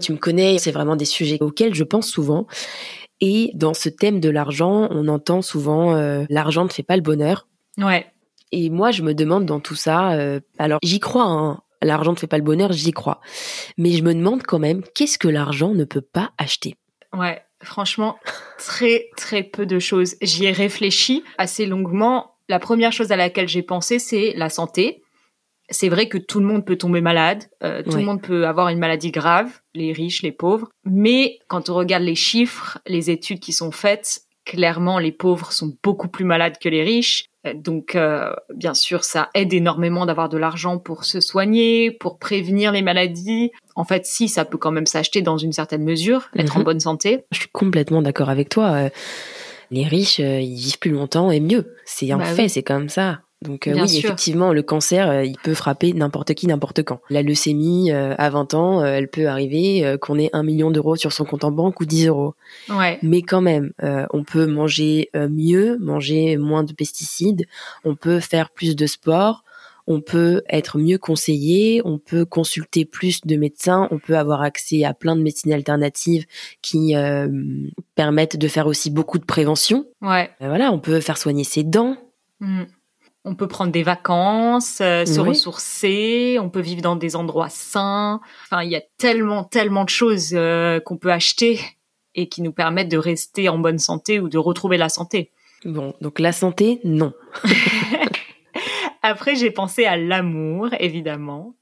Tu 0.00 0.10
me 0.10 0.16
connais, 0.18 0.58
c'est 0.58 0.72
vraiment 0.72 0.96
des 0.96 1.04
sujets 1.04 1.38
auxquels 1.40 1.72
je 1.72 1.84
pense 1.84 2.08
souvent. 2.08 2.48
Et 3.20 3.52
dans 3.54 3.74
ce 3.74 3.88
thème 3.88 4.18
de 4.18 4.28
l'argent, 4.28 4.88
on 4.90 5.06
entend 5.06 5.40
souvent 5.40 5.94
euh, 5.94 6.24
l'argent 6.30 6.64
ne 6.64 6.68
fait 6.68 6.82
pas 6.82 6.96
le 6.96 7.02
bonheur. 7.02 7.46
Ouais. 7.78 8.06
Et 8.50 8.68
moi, 8.68 8.90
je 8.90 9.04
me 9.04 9.14
demande 9.14 9.46
dans 9.46 9.60
tout 9.60 9.76
ça, 9.76 10.14
euh, 10.14 10.40
alors 10.58 10.80
j'y 10.82 10.98
crois 10.98 11.26
hein, 11.26 11.60
l'argent 11.80 12.10
ne 12.10 12.16
fait 12.16 12.26
pas 12.26 12.38
le 12.38 12.42
bonheur, 12.42 12.72
j'y 12.72 12.90
crois. 12.90 13.20
Mais 13.78 13.92
je 13.92 14.02
me 14.02 14.14
demande 14.14 14.42
quand 14.42 14.58
même, 14.58 14.82
qu'est-ce 14.96 15.16
que 15.16 15.28
l'argent 15.28 15.74
ne 15.74 15.84
peut 15.84 16.00
pas 16.00 16.32
acheter? 16.38 16.74
Ouais, 17.12 17.40
franchement, 17.62 18.18
très 18.58 19.06
très 19.16 19.44
peu 19.44 19.64
de 19.64 19.78
choses. 19.78 20.16
J'y 20.22 20.46
ai 20.46 20.52
réfléchi 20.52 21.22
assez 21.38 21.66
longuement. 21.66 22.35
La 22.48 22.58
première 22.58 22.92
chose 22.92 23.10
à 23.12 23.16
laquelle 23.16 23.48
j'ai 23.48 23.62
pensé, 23.62 23.98
c'est 23.98 24.32
la 24.36 24.48
santé. 24.48 25.02
C'est 25.68 25.88
vrai 25.88 26.08
que 26.08 26.16
tout 26.18 26.38
le 26.38 26.46
monde 26.46 26.64
peut 26.64 26.76
tomber 26.76 27.00
malade, 27.00 27.42
euh, 27.64 27.82
tout 27.82 27.96
le 27.96 28.04
monde 28.04 28.22
peut 28.22 28.46
avoir 28.46 28.68
une 28.68 28.78
maladie 28.78 29.10
grave, 29.10 29.50
les 29.74 29.92
riches, 29.92 30.22
les 30.22 30.30
pauvres. 30.30 30.68
Mais 30.84 31.40
quand 31.48 31.68
on 31.70 31.74
regarde 31.74 32.04
les 32.04 32.14
chiffres, 32.14 32.78
les 32.86 33.10
études 33.10 33.40
qui 33.40 33.52
sont 33.52 33.72
faites, 33.72 34.20
clairement, 34.44 35.00
les 35.00 35.10
pauvres 35.10 35.50
sont 35.50 35.76
beaucoup 35.82 36.06
plus 36.06 36.24
malades 36.24 36.58
que 36.60 36.68
les 36.68 36.84
riches. 36.84 37.24
Euh, 37.48 37.52
Donc, 37.52 37.96
euh, 37.96 38.32
bien 38.54 38.74
sûr, 38.74 39.02
ça 39.02 39.28
aide 39.34 39.52
énormément 39.52 40.06
d'avoir 40.06 40.28
de 40.28 40.38
l'argent 40.38 40.78
pour 40.78 41.02
se 41.04 41.18
soigner, 41.20 41.90
pour 41.90 42.20
prévenir 42.20 42.70
les 42.70 42.82
maladies. 42.82 43.50
En 43.74 43.84
fait, 43.84 44.06
si, 44.06 44.28
ça 44.28 44.44
peut 44.44 44.58
quand 44.58 44.70
même 44.70 44.86
s'acheter 44.86 45.20
dans 45.20 45.36
une 45.36 45.52
certaine 45.52 45.82
mesure, 45.82 46.28
être 46.36 46.54
Mhm. 46.54 46.60
en 46.60 46.64
bonne 46.64 46.80
santé. 46.80 47.24
Je 47.32 47.40
suis 47.40 47.48
complètement 47.48 48.02
d'accord 48.02 48.28
avec 48.30 48.48
toi. 48.50 48.88
Les 49.70 49.84
riches, 49.84 50.20
euh, 50.20 50.40
ils 50.40 50.54
vivent 50.56 50.78
plus 50.78 50.90
longtemps 50.90 51.30
et 51.30 51.40
mieux. 51.40 51.74
C'est 51.84 52.10
un 52.12 52.18
Bah 52.18 52.24
fait, 52.24 52.42
oui. 52.44 52.50
c'est 52.50 52.62
comme 52.62 52.88
ça. 52.88 53.20
Donc 53.42 53.66
euh, 53.66 53.74
oui, 53.74 53.88
sûr. 53.88 54.06
effectivement, 54.06 54.52
le 54.54 54.62
cancer, 54.62 55.10
euh, 55.10 55.24
il 55.24 55.36
peut 55.36 55.52
frapper 55.52 55.92
n'importe 55.92 56.32
qui, 56.34 56.46
n'importe 56.46 56.82
quand. 56.82 57.00
La 57.10 57.22
leucémie, 57.22 57.92
euh, 57.92 58.14
à 58.16 58.30
20 58.30 58.54
ans, 58.54 58.80
euh, 58.80 58.86
elle 58.86 59.08
peut 59.08 59.26
arriver 59.28 59.84
euh, 59.84 59.98
qu'on 59.98 60.18
ait 60.18 60.30
un 60.32 60.42
million 60.42 60.70
d'euros 60.70 60.96
sur 60.96 61.12
son 61.12 61.24
compte 61.26 61.44
en 61.44 61.50
banque 61.50 61.78
ou 61.80 61.84
10 61.84 62.06
euros. 62.06 62.34
Ouais. 62.70 62.98
Mais 63.02 63.20
quand 63.20 63.42
même, 63.42 63.72
euh, 63.82 64.06
on 64.12 64.24
peut 64.24 64.46
manger 64.46 65.10
euh, 65.14 65.28
mieux, 65.28 65.76
manger 65.78 66.38
moins 66.38 66.64
de 66.64 66.72
pesticides, 66.72 67.44
on 67.84 67.94
peut 67.94 68.20
faire 68.20 68.48
plus 68.50 68.74
de 68.74 68.86
sport, 68.86 69.44
on 69.86 70.00
peut 70.00 70.42
être 70.48 70.78
mieux 70.78 70.98
conseillé, 70.98 71.80
on 71.84 71.98
peut 71.98 72.24
consulter 72.24 72.84
plus 72.84 73.20
de 73.22 73.36
médecins, 73.36 73.88
on 73.90 73.98
peut 73.98 74.16
avoir 74.18 74.42
accès 74.42 74.84
à 74.84 74.94
plein 74.94 75.16
de 75.16 75.22
médecines 75.22 75.52
alternatives 75.52 76.26
qui 76.62 76.96
euh, 76.96 77.28
permettent 77.94 78.36
de 78.36 78.48
faire 78.48 78.66
aussi 78.66 78.90
beaucoup 78.90 79.18
de 79.18 79.24
prévention. 79.24 79.86
Ouais. 80.02 80.30
Euh, 80.42 80.48
voilà, 80.48 80.72
on 80.72 80.78
peut 80.78 81.00
faire 81.00 81.18
soigner 81.18 81.44
ses 81.44 81.62
dents. 81.62 81.96
Mm. 82.40 82.64
On 83.28 83.34
peut 83.34 83.48
prendre 83.48 83.72
des 83.72 83.82
vacances, 83.82 84.78
euh, 84.80 85.04
se 85.04 85.20
Oui. 85.20 85.30
ressourcer, 85.30 86.38
on 86.40 86.48
peut 86.48 86.60
vivre 86.60 86.80
dans 86.82 86.94
des 86.94 87.16
endroits 87.16 87.48
sains. 87.48 88.20
Enfin, 88.44 88.62
il 88.62 88.70
y 88.70 88.76
a 88.76 88.82
tellement, 88.98 89.42
tellement 89.42 89.82
de 89.84 89.88
choses 89.88 90.30
euh, 90.32 90.78
qu'on 90.78 90.96
peut 90.96 91.10
acheter 91.10 91.60
et 92.14 92.28
qui 92.28 92.42
nous 92.42 92.52
permettent 92.52 92.88
de 92.88 92.98
rester 92.98 93.48
en 93.48 93.58
bonne 93.58 93.78
santé 93.78 94.20
ou 94.20 94.28
de 94.28 94.38
retrouver 94.38 94.76
la 94.76 94.88
santé. 94.88 95.32
Bon, 95.64 95.94
donc 96.00 96.20
la 96.20 96.30
santé, 96.32 96.80
non. 96.84 97.12
Après, 99.08 99.36
j'ai 99.36 99.52
pensé 99.52 99.84
à 99.84 99.96
l'amour, 99.96 100.70
évidemment. 100.80 101.54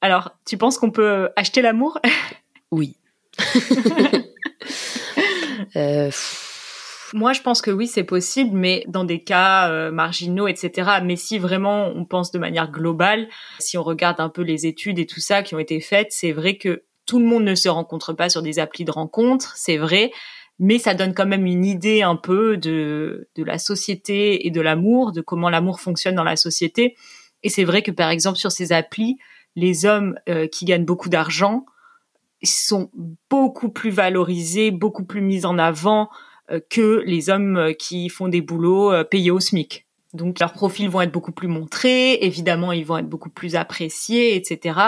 Alors, 0.00 0.36
tu 0.46 0.56
penses 0.56 0.78
qu'on 0.78 0.92
peut 0.92 1.30
acheter 1.34 1.62
l'amour? 1.62 1.98
Oui. 2.72 2.96
euh, 5.74 6.06
pff, 6.06 7.10
Moi, 7.12 7.32
je 7.32 7.40
pense 7.40 7.62
que 7.62 7.72
oui, 7.72 7.88
c'est 7.88 8.04
possible, 8.04 8.56
mais 8.56 8.84
dans 8.86 9.02
des 9.02 9.24
cas 9.24 9.68
euh, 9.68 9.90
marginaux, 9.90 10.46
etc. 10.46 11.00
Mais 11.02 11.16
si 11.16 11.40
vraiment 11.40 11.88
on 11.88 12.04
pense 12.04 12.30
de 12.30 12.38
manière 12.38 12.70
globale, 12.70 13.26
si 13.58 13.76
on 13.76 13.82
regarde 13.82 14.20
un 14.20 14.28
peu 14.28 14.42
les 14.42 14.68
études 14.68 15.00
et 15.00 15.06
tout 15.06 15.18
ça 15.18 15.42
qui 15.42 15.56
ont 15.56 15.58
été 15.58 15.80
faites, 15.80 16.12
c'est 16.12 16.30
vrai 16.30 16.58
que 16.58 16.84
tout 17.06 17.18
le 17.18 17.24
monde 17.24 17.42
ne 17.42 17.56
se 17.56 17.68
rencontre 17.68 18.12
pas 18.12 18.28
sur 18.28 18.42
des 18.42 18.60
applis 18.60 18.84
de 18.84 18.92
rencontres, 18.92 19.54
c'est 19.56 19.78
vrai, 19.78 20.12
mais 20.60 20.78
ça 20.78 20.92
donne 20.92 21.14
quand 21.14 21.26
même 21.26 21.46
une 21.46 21.64
idée 21.64 22.02
un 22.02 22.16
peu 22.16 22.58
de, 22.58 23.28
de 23.34 23.42
la 23.42 23.58
société 23.58 24.46
et 24.46 24.50
de 24.50 24.60
l'amour, 24.60 25.10
de 25.10 25.22
comment 25.22 25.48
l'amour 25.48 25.80
fonctionne 25.80 26.14
dans 26.14 26.22
la 26.22 26.36
société. 26.36 26.96
Et 27.42 27.48
c'est 27.48 27.64
vrai 27.64 27.82
que 27.82 27.90
par 27.90 28.10
exemple 28.10 28.38
sur 28.38 28.52
ces 28.52 28.70
applis, 28.70 29.16
les 29.56 29.86
hommes 29.86 30.18
euh, 30.28 30.46
qui 30.46 30.66
gagnent 30.66 30.84
beaucoup 30.84 31.08
d'argent 31.08 31.64
sont 32.42 32.90
beaucoup 33.30 33.70
plus 33.70 33.90
valorisés, 33.90 34.70
beaucoup 34.70 35.04
plus 35.04 35.22
mis 35.22 35.46
en 35.46 35.58
avant 35.58 36.10
euh, 36.50 36.60
que 36.68 37.02
les 37.06 37.30
hommes 37.30 37.56
euh, 37.56 37.72
qui 37.72 38.10
font 38.10 38.28
des 38.28 38.42
boulots 38.42 38.92
payés 39.04 39.30
au 39.30 39.40
SMIC. 39.40 39.86
Donc 40.12 40.40
leurs 40.40 40.52
profils 40.52 40.88
vont 40.88 41.02
être 41.02 41.12
beaucoup 41.12 41.32
plus 41.32 41.46
montrés, 41.46 42.14
évidemment 42.14 42.72
ils 42.72 42.84
vont 42.84 42.98
être 42.98 43.08
beaucoup 43.08 43.30
plus 43.30 43.54
appréciés, 43.54 44.34
etc. 44.34 44.78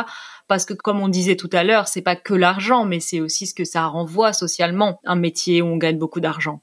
Parce 0.49 0.65
que 0.65 0.75
comme 0.75 1.01
on 1.01 1.09
disait 1.09 1.37
tout 1.37 1.51
à 1.53 1.63
l'heure, 1.63 1.87
c'est 1.87 2.03
pas 2.03 2.17
que 2.17 2.35
l'argent, 2.35 2.85
mais 2.85 2.99
c'est 2.99 3.21
aussi 3.21 3.47
ce 3.47 3.55
que 3.55 3.65
ça 3.65 3.87
renvoie 3.87 4.33
socialement, 4.33 5.01
un 5.05 5.15
métier 5.15 5.63
où 5.63 5.67
on 5.67 5.77
gagne 5.77 5.99
beaucoup 5.99 6.21
d'argent. 6.21 6.61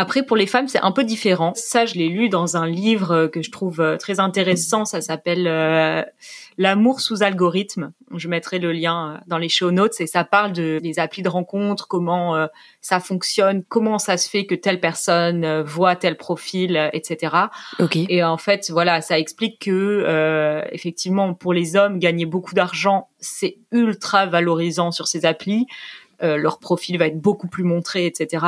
Après, 0.00 0.22
pour 0.22 0.36
les 0.36 0.46
femmes, 0.46 0.68
c'est 0.68 0.78
un 0.80 0.92
peu 0.92 1.02
différent. 1.02 1.52
Ça, 1.56 1.84
je 1.84 1.94
l'ai 1.94 2.08
lu 2.08 2.28
dans 2.28 2.56
un 2.56 2.68
livre 2.68 3.10
euh, 3.10 3.28
que 3.28 3.42
je 3.42 3.50
trouve 3.50 3.80
euh, 3.80 3.96
très 3.96 4.20
intéressant. 4.20 4.84
Ça 4.84 5.00
s'appelle 5.00 5.48
euh, 5.48 6.04
L'amour 6.58 7.00
sous 7.00 7.22
algorithme. 7.22 7.92
Je 8.16 8.26
mettrai 8.26 8.58
le 8.58 8.72
lien 8.72 9.14
euh, 9.14 9.18
dans 9.28 9.38
les 9.38 9.48
show 9.48 9.70
notes 9.70 10.00
et 10.00 10.08
ça 10.08 10.24
parle 10.24 10.52
de 10.52 10.80
des 10.80 10.98
applis 10.98 11.22
de 11.22 11.28
rencontre, 11.28 11.86
comment 11.86 12.34
euh, 12.34 12.48
ça 12.80 12.98
fonctionne, 12.98 13.62
comment 13.68 14.00
ça 14.00 14.16
se 14.16 14.28
fait 14.28 14.44
que 14.44 14.56
telle 14.56 14.80
personne 14.80 15.62
voit 15.62 15.94
tel 15.94 16.16
profil, 16.16 16.90
etc. 16.92 17.36
ok. 17.78 17.96
Et 18.08 18.24
en 18.24 18.38
fait, 18.38 18.70
voilà, 18.70 19.02
ça 19.02 19.20
explique 19.20 19.60
que 19.60 19.70
euh, 20.06 20.62
effectivement, 20.72 21.32
pour 21.32 21.52
les 21.52 21.76
hommes, 21.76 22.00
gagner 22.00 22.26
beaucoup 22.26 22.54
d'argent, 22.54 23.08
c'est 23.20 23.58
ultra 23.70 24.26
valorisant 24.26 24.90
sur 24.90 25.06
ces 25.06 25.26
applis. 25.26 25.66
Euh, 26.24 26.36
leur 26.36 26.58
profil 26.58 26.98
va 26.98 27.06
être 27.06 27.20
beaucoup 27.20 27.46
plus 27.46 27.62
montré, 27.62 28.06
etc. 28.06 28.44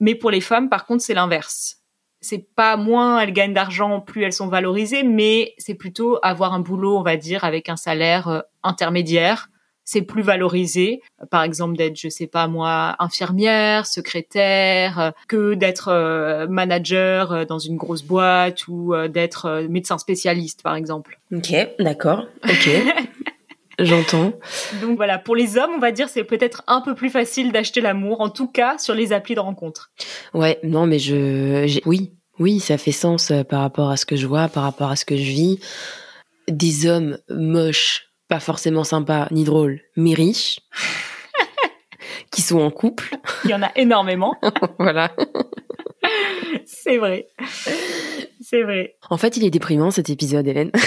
Mais 0.00 0.14
pour 0.14 0.30
les 0.30 0.40
femmes, 0.40 0.68
par 0.68 0.86
contre, 0.86 1.02
c'est 1.02 1.14
l'inverse. 1.14 1.76
C'est 2.22 2.46
pas 2.54 2.76
moins 2.76 3.20
elles 3.20 3.32
gagnent 3.32 3.54
d'argent, 3.54 4.00
plus 4.00 4.24
elles 4.24 4.32
sont 4.32 4.48
valorisées, 4.48 5.02
mais 5.02 5.54
c'est 5.58 5.74
plutôt 5.74 6.18
avoir 6.22 6.52
un 6.52 6.60
boulot, 6.60 6.98
on 6.98 7.02
va 7.02 7.16
dire, 7.16 7.44
avec 7.44 7.68
un 7.68 7.76
salaire 7.76 8.28
euh, 8.28 8.40
intermédiaire. 8.62 9.48
C'est 9.84 10.02
plus 10.02 10.22
valorisé, 10.22 11.00
par 11.30 11.42
exemple 11.42 11.76
d'être, 11.76 11.96
je 11.96 12.08
sais 12.08 12.26
pas 12.26 12.46
moi, 12.46 12.94
infirmière, 13.00 13.86
secrétaire, 13.86 15.00
euh, 15.00 15.10
que 15.28 15.54
d'être 15.54 15.88
euh, 15.88 16.46
manager 16.46 17.46
dans 17.46 17.58
une 17.58 17.76
grosse 17.76 18.02
boîte 18.02 18.68
ou 18.68 18.94
d'être 19.08 19.66
médecin 19.68 19.98
spécialiste, 19.98 20.62
par 20.62 20.76
exemple. 20.76 21.18
Ok, 21.32 21.54
d'accord. 21.78 22.26
Ok. 22.44 22.68
J'entends. 23.80 24.34
Donc 24.82 24.96
voilà, 24.96 25.18
pour 25.18 25.34
les 25.34 25.56
hommes, 25.56 25.70
on 25.74 25.78
va 25.78 25.90
dire, 25.90 26.08
c'est 26.10 26.24
peut-être 26.24 26.62
un 26.66 26.82
peu 26.82 26.94
plus 26.94 27.08
facile 27.08 27.50
d'acheter 27.50 27.80
l'amour, 27.80 28.20
en 28.20 28.28
tout 28.28 28.46
cas 28.46 28.76
sur 28.78 28.94
les 28.94 29.12
applis 29.12 29.34
de 29.34 29.40
rencontre. 29.40 29.90
Ouais, 30.34 30.58
non, 30.62 30.86
mais 30.86 30.98
je, 30.98 31.80
oui, 31.86 32.12
oui, 32.38 32.60
ça 32.60 32.76
fait 32.76 32.92
sens 32.92 33.30
euh, 33.30 33.42
par 33.42 33.60
rapport 33.60 33.90
à 33.90 33.96
ce 33.96 34.04
que 34.04 34.16
je 34.16 34.26
vois, 34.26 34.48
par 34.48 34.64
rapport 34.64 34.90
à 34.90 34.96
ce 34.96 35.04
que 35.06 35.16
je 35.16 35.22
vis. 35.22 35.60
Des 36.48 36.86
hommes 36.86 37.18
moches, 37.30 38.08
pas 38.28 38.40
forcément 38.40 38.84
sympas 38.84 39.28
ni 39.30 39.44
drôles, 39.44 39.80
mais 39.96 40.12
riches, 40.12 40.60
qui 42.30 42.42
sont 42.42 42.60
en 42.60 42.70
couple. 42.70 43.16
Il 43.44 43.50
y 43.50 43.54
en 43.54 43.62
a 43.62 43.70
énormément, 43.76 44.36
voilà. 44.78 45.10
c'est 46.66 46.98
vrai. 46.98 47.28
C'est 48.42 48.62
vrai. 48.62 48.96
En 49.08 49.16
fait, 49.16 49.36
il 49.38 49.44
est 49.44 49.50
déprimant 49.50 49.90
cet 49.90 50.10
épisode, 50.10 50.46
Hélène. 50.46 50.72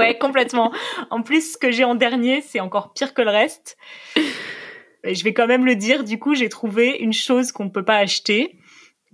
Ouais, 0.00 0.18
complètement. 0.18 0.72
En 1.10 1.22
plus, 1.22 1.52
ce 1.52 1.58
que 1.58 1.70
j'ai 1.70 1.84
en 1.84 1.94
dernier, 1.94 2.40
c'est 2.40 2.60
encore 2.60 2.92
pire 2.92 3.14
que 3.14 3.22
le 3.22 3.30
reste. 3.30 3.76
Je 5.04 5.24
vais 5.24 5.32
quand 5.32 5.46
même 5.46 5.64
le 5.64 5.76
dire, 5.76 6.04
du 6.04 6.18
coup, 6.18 6.34
j'ai 6.34 6.48
trouvé 6.48 6.98
une 6.98 7.12
chose 7.12 7.52
qu'on 7.52 7.70
peut 7.70 7.84
pas 7.84 7.96
acheter, 7.96 8.58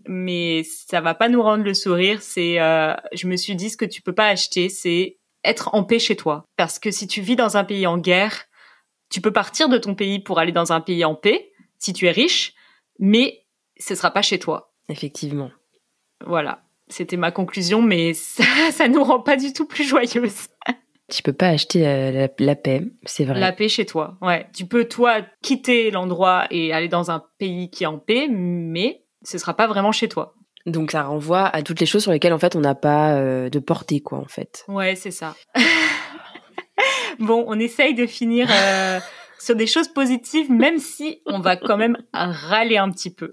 mais 0.08 0.62
ça 0.64 1.00
va 1.00 1.14
pas 1.14 1.28
nous 1.28 1.42
rendre 1.42 1.64
le 1.64 1.74
sourire. 1.74 2.22
C'est, 2.22 2.60
euh, 2.60 2.94
je 3.12 3.26
me 3.28 3.36
suis 3.36 3.54
dit, 3.54 3.70
ce 3.70 3.76
que 3.76 3.84
tu 3.84 4.02
peux 4.02 4.14
pas 4.14 4.28
acheter, 4.28 4.68
c'est 4.68 5.18
être 5.44 5.74
en 5.74 5.84
paix 5.84 5.98
chez 5.98 6.16
toi. 6.16 6.44
Parce 6.56 6.78
que 6.78 6.90
si 6.90 7.06
tu 7.06 7.20
vis 7.20 7.36
dans 7.36 7.56
un 7.56 7.64
pays 7.64 7.86
en 7.86 7.98
guerre, 7.98 8.46
tu 9.10 9.20
peux 9.20 9.32
partir 9.32 9.68
de 9.68 9.78
ton 9.78 9.94
pays 9.94 10.18
pour 10.18 10.38
aller 10.38 10.52
dans 10.52 10.72
un 10.72 10.80
pays 10.80 11.04
en 11.04 11.14
paix, 11.14 11.52
si 11.78 11.92
tu 11.92 12.06
es 12.06 12.10
riche, 12.10 12.54
mais 12.98 13.44
ce 13.78 13.94
sera 13.94 14.10
pas 14.10 14.22
chez 14.22 14.38
toi. 14.38 14.72
Effectivement. 14.88 15.50
Voilà. 16.24 16.62
C'était 16.88 17.16
ma 17.16 17.30
conclusion, 17.30 17.82
mais 17.82 18.14
ça, 18.14 18.44
ça 18.72 18.88
nous 18.88 19.04
rend 19.04 19.20
pas 19.20 19.36
du 19.36 19.52
tout 19.52 19.66
plus 19.66 19.84
joyeuses. 19.84 20.48
Tu 21.08 21.22
peux 21.22 21.32
pas 21.32 21.48
acheter 21.48 21.82
la, 21.82 22.10
la- 22.10 22.28
la 22.38 22.56
paix, 22.56 22.82
c'est 23.04 23.24
vrai. 23.24 23.38
La 23.38 23.52
paix 23.52 23.68
chez 23.68 23.86
toi. 23.86 24.16
Ouais. 24.20 24.46
Tu 24.54 24.66
peux, 24.66 24.86
toi, 24.86 25.18
quitter 25.42 25.90
l'endroit 25.92 26.46
et 26.50 26.72
aller 26.72 26.88
dans 26.88 27.10
un 27.12 27.22
pays 27.38 27.70
qui 27.70 27.84
est 27.84 27.86
en 27.86 27.98
paix, 27.98 28.26
mais 28.28 29.04
ce 29.22 29.38
sera 29.38 29.54
pas 29.54 29.66
vraiment 29.68 29.92
chez 29.92 30.08
toi. 30.08 30.34
Donc 30.66 30.90
ça 30.90 31.04
renvoie 31.04 31.44
à 31.46 31.62
toutes 31.62 31.78
les 31.78 31.86
choses 31.86 32.02
sur 32.02 32.10
lesquelles 32.10 32.32
en 32.32 32.40
fait 32.40 32.56
on 32.56 32.60
n'a 32.60 32.74
pas 32.74 33.12
euh, 33.14 33.48
de 33.48 33.60
portée 33.60 34.00
quoi 34.00 34.18
en 34.18 34.24
fait. 34.26 34.64
Ouais, 34.66 34.96
c'est 34.96 35.12
ça. 35.12 35.36
bon, 37.20 37.44
on 37.46 37.56
essaye 37.60 37.94
de 37.94 38.04
finir 38.06 38.48
euh, 38.50 38.98
sur 39.38 39.54
des 39.54 39.68
choses 39.68 39.86
positives, 39.86 40.50
même 40.50 40.78
si 40.78 41.22
on 41.24 41.38
va 41.38 41.56
quand 41.56 41.76
même 41.76 41.96
râler 42.12 42.78
un 42.78 42.90
petit 42.90 43.14
peu. 43.14 43.30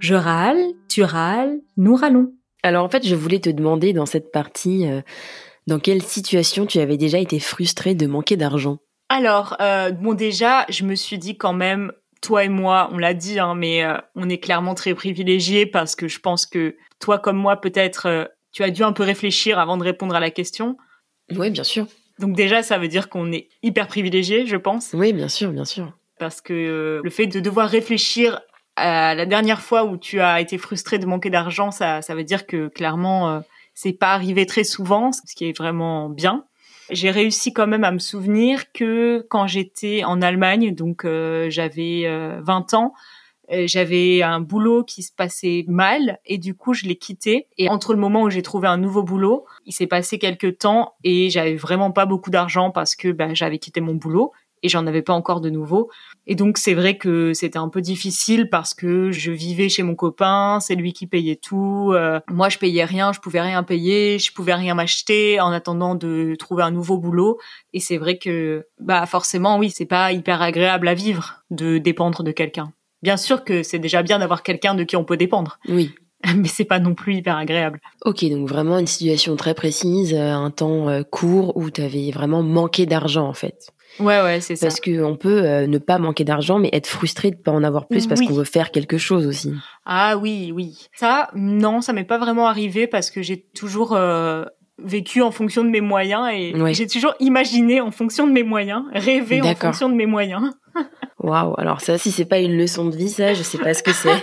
Je 0.00 0.14
râle, 0.16 0.60
tu 0.88 1.04
râles, 1.04 1.60
nous 1.76 1.94
râlons. 1.94 2.32
Alors 2.62 2.84
en 2.84 2.88
fait 2.88 3.06
je 3.06 3.14
voulais 3.14 3.40
te 3.40 3.50
demander 3.50 3.92
dans 3.92 4.06
cette 4.06 4.30
partie 4.30 4.86
euh, 4.86 5.00
dans 5.66 5.78
quelle 5.78 6.02
situation 6.02 6.66
tu 6.66 6.78
avais 6.78 6.96
déjà 6.96 7.18
été 7.18 7.38
frustrée 7.38 7.94
de 7.94 8.06
manquer 8.06 8.36
d'argent? 8.36 8.78
Alors, 9.08 9.56
euh, 9.60 9.90
bon, 9.90 10.14
déjà, 10.14 10.64
je 10.70 10.84
me 10.84 10.94
suis 10.94 11.18
dit 11.18 11.36
quand 11.36 11.52
même, 11.52 11.92
toi 12.20 12.44
et 12.44 12.48
moi, 12.48 12.88
on 12.92 12.98
l'a 12.98 13.14
dit, 13.14 13.38
hein, 13.38 13.54
mais 13.54 13.84
euh, 13.84 13.98
on 14.14 14.28
est 14.28 14.38
clairement 14.38 14.74
très 14.74 14.94
privilégiés 14.94 15.66
parce 15.66 15.94
que 15.94 16.08
je 16.08 16.18
pense 16.18 16.46
que 16.46 16.76
toi 16.98 17.18
comme 17.18 17.36
moi, 17.36 17.60
peut-être, 17.60 18.30
tu 18.52 18.62
as 18.62 18.70
dû 18.70 18.82
un 18.82 18.92
peu 18.92 19.02
réfléchir 19.02 19.58
avant 19.58 19.76
de 19.76 19.84
répondre 19.84 20.14
à 20.14 20.20
la 20.20 20.30
question. 20.30 20.76
Oui, 21.36 21.50
bien 21.50 21.64
sûr. 21.64 21.86
Donc 22.18 22.34
déjà, 22.34 22.62
ça 22.62 22.78
veut 22.78 22.88
dire 22.88 23.08
qu'on 23.08 23.32
est 23.32 23.48
hyper 23.62 23.86
privilégié, 23.86 24.46
je 24.46 24.56
pense. 24.56 24.92
Oui, 24.94 25.12
bien 25.12 25.28
sûr, 25.28 25.50
bien 25.50 25.64
sûr. 25.64 25.92
Parce 26.18 26.40
que 26.40 27.00
le 27.02 27.10
fait 27.10 27.26
de 27.26 27.40
devoir 27.40 27.68
réfléchir 27.68 28.40
à 28.82 29.14
la 29.14 29.26
dernière 29.26 29.62
fois 29.62 29.84
où 29.84 29.96
tu 29.96 30.20
as 30.20 30.40
été 30.40 30.58
frustré 30.58 30.98
de 30.98 31.06
manquer 31.06 31.30
d'argent, 31.30 31.70
ça, 31.70 32.02
ça 32.02 32.14
veut 32.14 32.24
dire 32.24 32.46
que 32.46 32.68
clairement, 32.68 33.30
euh, 33.30 33.40
c'est 33.74 33.92
pas 33.92 34.12
arrivé 34.12 34.44
très 34.44 34.64
souvent, 34.64 35.12
ce 35.12 35.34
qui 35.34 35.48
est 35.48 35.56
vraiment 35.56 36.08
bien. 36.08 36.44
J'ai 36.90 37.10
réussi 37.10 37.52
quand 37.52 37.68
même 37.68 37.84
à 37.84 37.92
me 37.92 38.00
souvenir 38.00 38.72
que 38.72 39.24
quand 39.30 39.46
j'étais 39.46 40.02
en 40.04 40.20
Allemagne, 40.20 40.74
donc 40.74 41.04
euh, 41.04 41.48
j'avais 41.48 42.04
20 42.40 42.74
ans, 42.74 42.92
j'avais 43.48 44.22
un 44.22 44.40
boulot 44.40 44.82
qui 44.82 45.02
se 45.02 45.12
passait 45.12 45.64
mal 45.68 46.18
et 46.24 46.38
du 46.38 46.54
coup 46.54 46.74
je 46.74 46.86
l'ai 46.86 46.96
quitté 46.96 47.48
et 47.58 47.68
entre 47.68 47.92
le 47.92 47.98
moment 47.98 48.22
où 48.22 48.30
j'ai 48.30 48.40
trouvé 48.40 48.66
un 48.66 48.78
nouveau 48.78 49.02
boulot 49.02 49.44
il 49.66 49.72
s'est 49.72 49.86
passé 49.86 50.18
quelques 50.18 50.58
temps 50.58 50.94
et 51.04 51.28
j'avais 51.28 51.56
vraiment 51.56 51.90
pas 51.90 52.06
beaucoup 52.06 52.30
d'argent 52.30 52.70
parce 52.70 52.96
que 52.96 53.12
bah, 53.12 53.34
j'avais 53.34 53.58
quitté 53.58 53.82
mon 53.82 53.94
boulot 53.94 54.32
et 54.62 54.68
j'en 54.68 54.86
avais 54.86 55.02
pas 55.02 55.12
encore 55.12 55.40
de 55.40 55.50
nouveau 55.50 55.90
et 56.26 56.34
donc 56.34 56.58
c'est 56.58 56.74
vrai 56.74 56.96
que 56.96 57.32
c'était 57.34 57.58
un 57.58 57.68
peu 57.68 57.80
difficile 57.80 58.48
parce 58.48 58.74
que 58.74 59.10
je 59.10 59.32
vivais 59.32 59.68
chez 59.68 59.82
mon 59.82 59.94
copain 59.94 60.58
c'est 60.60 60.74
lui 60.74 60.92
qui 60.92 61.06
payait 61.06 61.36
tout 61.36 61.92
euh, 61.92 62.20
moi 62.28 62.48
je 62.48 62.58
payais 62.58 62.84
rien 62.84 63.12
je 63.12 63.20
pouvais 63.20 63.40
rien 63.40 63.62
payer 63.62 64.18
je 64.18 64.32
pouvais 64.32 64.54
rien 64.54 64.74
m'acheter 64.74 65.40
en 65.40 65.52
attendant 65.52 65.94
de 65.94 66.34
trouver 66.38 66.62
un 66.62 66.70
nouveau 66.70 66.98
boulot 66.98 67.38
et 67.72 67.80
c'est 67.80 67.98
vrai 67.98 68.18
que 68.18 68.66
bah 68.80 69.06
forcément 69.06 69.58
oui 69.58 69.70
c'est 69.70 69.86
pas 69.86 70.12
hyper 70.12 70.42
agréable 70.42 70.88
à 70.88 70.94
vivre 70.94 71.42
de 71.50 71.78
dépendre 71.78 72.22
de 72.22 72.32
quelqu'un 72.32 72.72
Bien 73.02 73.16
sûr 73.16 73.44
que 73.44 73.62
c'est 73.62 73.80
déjà 73.80 74.02
bien 74.02 74.20
d'avoir 74.20 74.42
quelqu'un 74.42 74.74
de 74.74 74.84
qui 74.84 74.96
on 74.96 75.04
peut 75.04 75.16
dépendre. 75.16 75.58
Oui. 75.68 75.90
Mais 76.36 76.48
c'est 76.48 76.64
pas 76.64 76.78
non 76.78 76.94
plus 76.94 77.16
hyper 77.16 77.36
agréable. 77.36 77.80
Ok, 78.04 78.24
donc 78.30 78.48
vraiment 78.48 78.78
une 78.78 78.86
situation 78.86 79.34
très 79.34 79.54
précise, 79.54 80.14
euh, 80.14 80.30
un 80.30 80.50
temps 80.50 80.88
euh, 80.88 81.02
court 81.02 81.56
où 81.56 81.68
tu 81.70 81.82
avais 81.82 82.12
vraiment 82.12 82.42
manqué 82.42 82.86
d'argent 82.86 83.26
en 83.26 83.32
fait. 83.32 83.72
Ouais, 84.00 84.22
ouais, 84.22 84.40
c'est 84.40 84.56
ça. 84.56 84.66
Parce 84.66 84.80
qu'on 84.80 85.16
peut 85.16 85.42
euh, 85.44 85.66
ne 85.66 85.78
pas 85.78 85.98
manquer 85.98 86.24
d'argent, 86.24 86.58
mais 86.58 86.70
être 86.72 86.86
frustré 86.86 87.30
de 87.30 87.36
pas 87.36 87.52
en 87.52 87.62
avoir 87.62 87.86
plus 87.86 88.06
parce 88.06 88.20
qu'on 88.20 88.32
veut 88.32 88.44
faire 88.44 88.70
quelque 88.70 88.98
chose 88.98 89.26
aussi. 89.26 89.52
Ah 89.84 90.16
oui, 90.16 90.52
oui. 90.54 90.88
Ça, 90.94 91.28
non, 91.34 91.80
ça 91.80 91.92
m'est 91.92 92.04
pas 92.04 92.18
vraiment 92.18 92.46
arrivé 92.46 92.86
parce 92.86 93.10
que 93.10 93.22
j'ai 93.22 93.40
toujours 93.54 93.96
vécu 94.78 95.22
en 95.22 95.30
fonction 95.30 95.64
de 95.64 95.68
mes 95.68 95.80
moyens 95.80 96.28
et 96.32 96.54
j'ai 96.72 96.86
toujours 96.86 97.14
imaginé 97.20 97.80
en 97.80 97.90
fonction 97.90 98.26
de 98.26 98.32
mes 98.32 98.42
moyens, 98.42 98.84
rêvé 98.92 99.40
en 99.42 99.54
fonction 99.54 99.88
de 99.88 99.94
mes 99.94 100.06
moyens. 100.06 100.52
Waouh, 101.18 101.54
alors 101.58 101.80
ça, 101.80 101.98
si 101.98 102.10
c'est 102.10 102.24
pas 102.24 102.38
une 102.38 102.56
leçon 102.56 102.86
de 102.86 102.96
vie, 102.96 103.10
ça, 103.10 103.34
je 103.34 103.42
sais 103.42 103.58
pas 103.58 103.74
ce 103.74 103.82
que 103.82 103.92
c'est. 103.92 104.22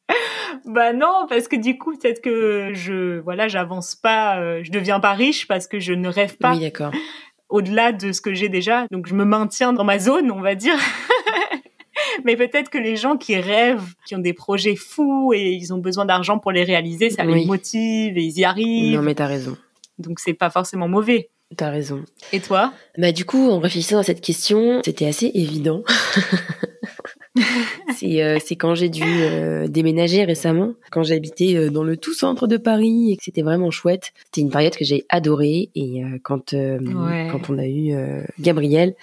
bah 0.64 0.92
non, 0.92 1.26
parce 1.28 1.46
que 1.46 1.56
du 1.56 1.78
coup, 1.78 1.96
peut-être 1.96 2.20
que 2.20 2.70
je, 2.72 3.20
voilà, 3.20 3.46
j'avance 3.46 3.94
pas, 3.94 4.38
euh, 4.38 4.60
je 4.64 4.72
deviens 4.72 4.98
pas 4.98 5.12
riche 5.12 5.46
parce 5.46 5.68
que 5.68 5.78
je 5.78 5.92
ne 5.92 6.08
rêve 6.08 6.36
pas. 6.36 6.54
Oui, 6.54 6.60
d'accord. 6.60 6.92
Au-delà 7.48 7.92
de 7.92 8.12
ce 8.12 8.20
que 8.20 8.34
j'ai 8.34 8.48
déjà, 8.48 8.86
donc 8.90 9.06
je 9.06 9.14
me 9.14 9.24
maintiens 9.24 9.72
dans 9.72 9.84
ma 9.84 9.98
zone, 9.98 10.30
on 10.30 10.40
va 10.40 10.54
dire. 10.54 10.76
Mais 12.24 12.36
peut-être 12.36 12.70
que 12.70 12.78
les 12.78 12.96
gens 12.96 13.16
qui 13.16 13.36
rêvent, 13.36 13.94
qui 14.06 14.14
ont 14.14 14.20
des 14.20 14.32
projets 14.32 14.76
fous 14.76 15.32
et 15.32 15.52
ils 15.52 15.72
ont 15.72 15.78
besoin 15.78 16.04
d'argent 16.04 16.38
pour 16.38 16.52
les 16.52 16.64
réaliser, 16.64 17.10
ça 17.10 17.24
les 17.24 17.44
motive 17.44 18.18
et 18.18 18.22
ils 18.22 18.38
y 18.38 18.44
arrivent. 18.44 18.96
Non, 18.96 19.02
mais 19.02 19.14
t'as 19.14 19.26
raison. 19.26 19.56
Donc 19.98 20.18
c'est 20.18 20.34
pas 20.34 20.50
forcément 20.50 20.88
mauvais. 20.88 21.30
T'as 21.56 21.70
raison. 21.70 22.04
Et 22.32 22.40
toi? 22.40 22.72
Bah 22.98 23.12
du 23.12 23.24
coup, 23.24 23.50
en 23.50 23.60
réfléchissant 23.60 23.98
à 23.98 24.02
cette 24.02 24.20
question, 24.20 24.80
c'était 24.84 25.06
assez 25.06 25.30
évident. 25.34 25.82
Euh, 28.02 28.38
c'est 28.44 28.56
quand 28.56 28.74
j'ai 28.74 28.90
dû 28.90 29.02
euh, 29.02 29.68
déménager 29.68 30.24
récemment, 30.24 30.74
quand 30.90 31.02
j'habitais 31.02 31.56
euh, 31.56 31.70
dans 31.70 31.82
le 31.82 31.96
tout 31.96 32.12
centre 32.12 32.46
de 32.46 32.58
Paris 32.58 33.10
et 33.10 33.16
que 33.16 33.24
c'était 33.24 33.42
vraiment 33.42 33.70
chouette. 33.70 34.12
C'était 34.26 34.42
une 34.42 34.50
période 34.50 34.76
que 34.76 34.84
j'ai 34.84 35.06
adorée 35.08 35.70
et 35.74 36.02
quand 36.22 36.54
quand 36.54 37.50
on 37.50 37.58
a 37.58 37.66
eu 37.66 37.96
Gabriel, 38.38 38.94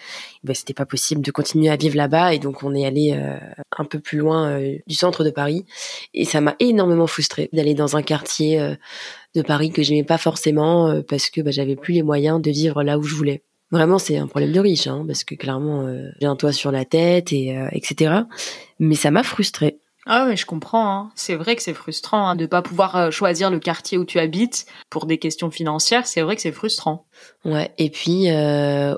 bah, 0.43 0.53
c'était 0.53 0.73
pas 0.73 0.85
possible 0.85 1.21
de 1.21 1.31
continuer 1.31 1.69
à 1.69 1.75
vivre 1.75 1.97
là-bas 1.97 2.33
et 2.33 2.39
donc 2.39 2.63
on 2.63 2.75
est 2.75 2.85
allé 2.85 3.19
un 3.77 3.85
peu 3.85 3.99
plus 3.99 4.19
loin 4.19 4.59
du 4.85 4.95
centre 4.95 5.23
de 5.23 5.31
Paris 5.31 5.65
et 6.13 6.25
ça 6.25 6.39
m'a 6.39 6.55
énormément 6.59 7.07
frustrée 7.07 7.49
d'aller 7.51 7.73
dans 7.73 7.97
un 7.97 8.03
quartier 8.03 8.75
de 9.33 9.41
Paris 9.41 9.71
que 9.71 9.81
j'aimais 9.81 10.03
pas 10.03 10.19
forcément 10.19 11.01
parce 11.01 11.29
que 11.29 11.41
bah, 11.41 11.51
j'avais 11.51 11.75
plus 11.75 11.93
les 11.93 12.03
moyens 12.03 12.41
de 12.41 12.51
vivre 12.51 12.83
là 12.83 12.97
où 12.99 13.03
je 13.03 13.15
voulais. 13.15 13.41
Vraiment, 13.73 13.97
c'est 13.97 14.17
un 14.17 14.27
problème 14.27 14.51
de 14.51 14.59
riche, 14.59 14.85
hein, 14.85 15.03
parce 15.07 15.23
que 15.23 15.33
clairement, 15.33 15.87
euh, 15.87 16.07
j'ai 16.21 16.27
un 16.27 16.35
toit 16.35 16.51
sur 16.51 16.71
la 16.71 16.85
tête 16.85 17.33
et 17.33 17.57
euh, 17.57 17.67
etc. 17.71 18.21
Mais 18.77 18.93
ça 18.93 19.09
m'a 19.09 19.23
frustrée. 19.23 19.79
Ah 20.05 20.27
mais 20.27 20.35
je 20.35 20.45
comprends. 20.45 20.95
Hein. 20.95 21.11
C'est 21.15 21.33
vrai 21.33 21.55
que 21.55 21.63
c'est 21.63 21.73
frustrant 21.73 22.27
hein, 22.27 22.35
de 22.35 22.45
pas 22.45 22.61
pouvoir 22.61 22.95
euh, 22.95 23.09
choisir 23.09 23.49
le 23.49 23.57
quartier 23.57 23.97
où 23.97 24.05
tu 24.05 24.19
habites 24.19 24.67
pour 24.91 25.07
des 25.07 25.17
questions 25.17 25.49
financières. 25.49 26.05
C'est 26.05 26.21
vrai 26.21 26.35
que 26.35 26.43
c'est 26.43 26.51
frustrant. 26.51 27.07
Ouais. 27.45 27.71
Et 27.79 27.89
puis 27.89 28.27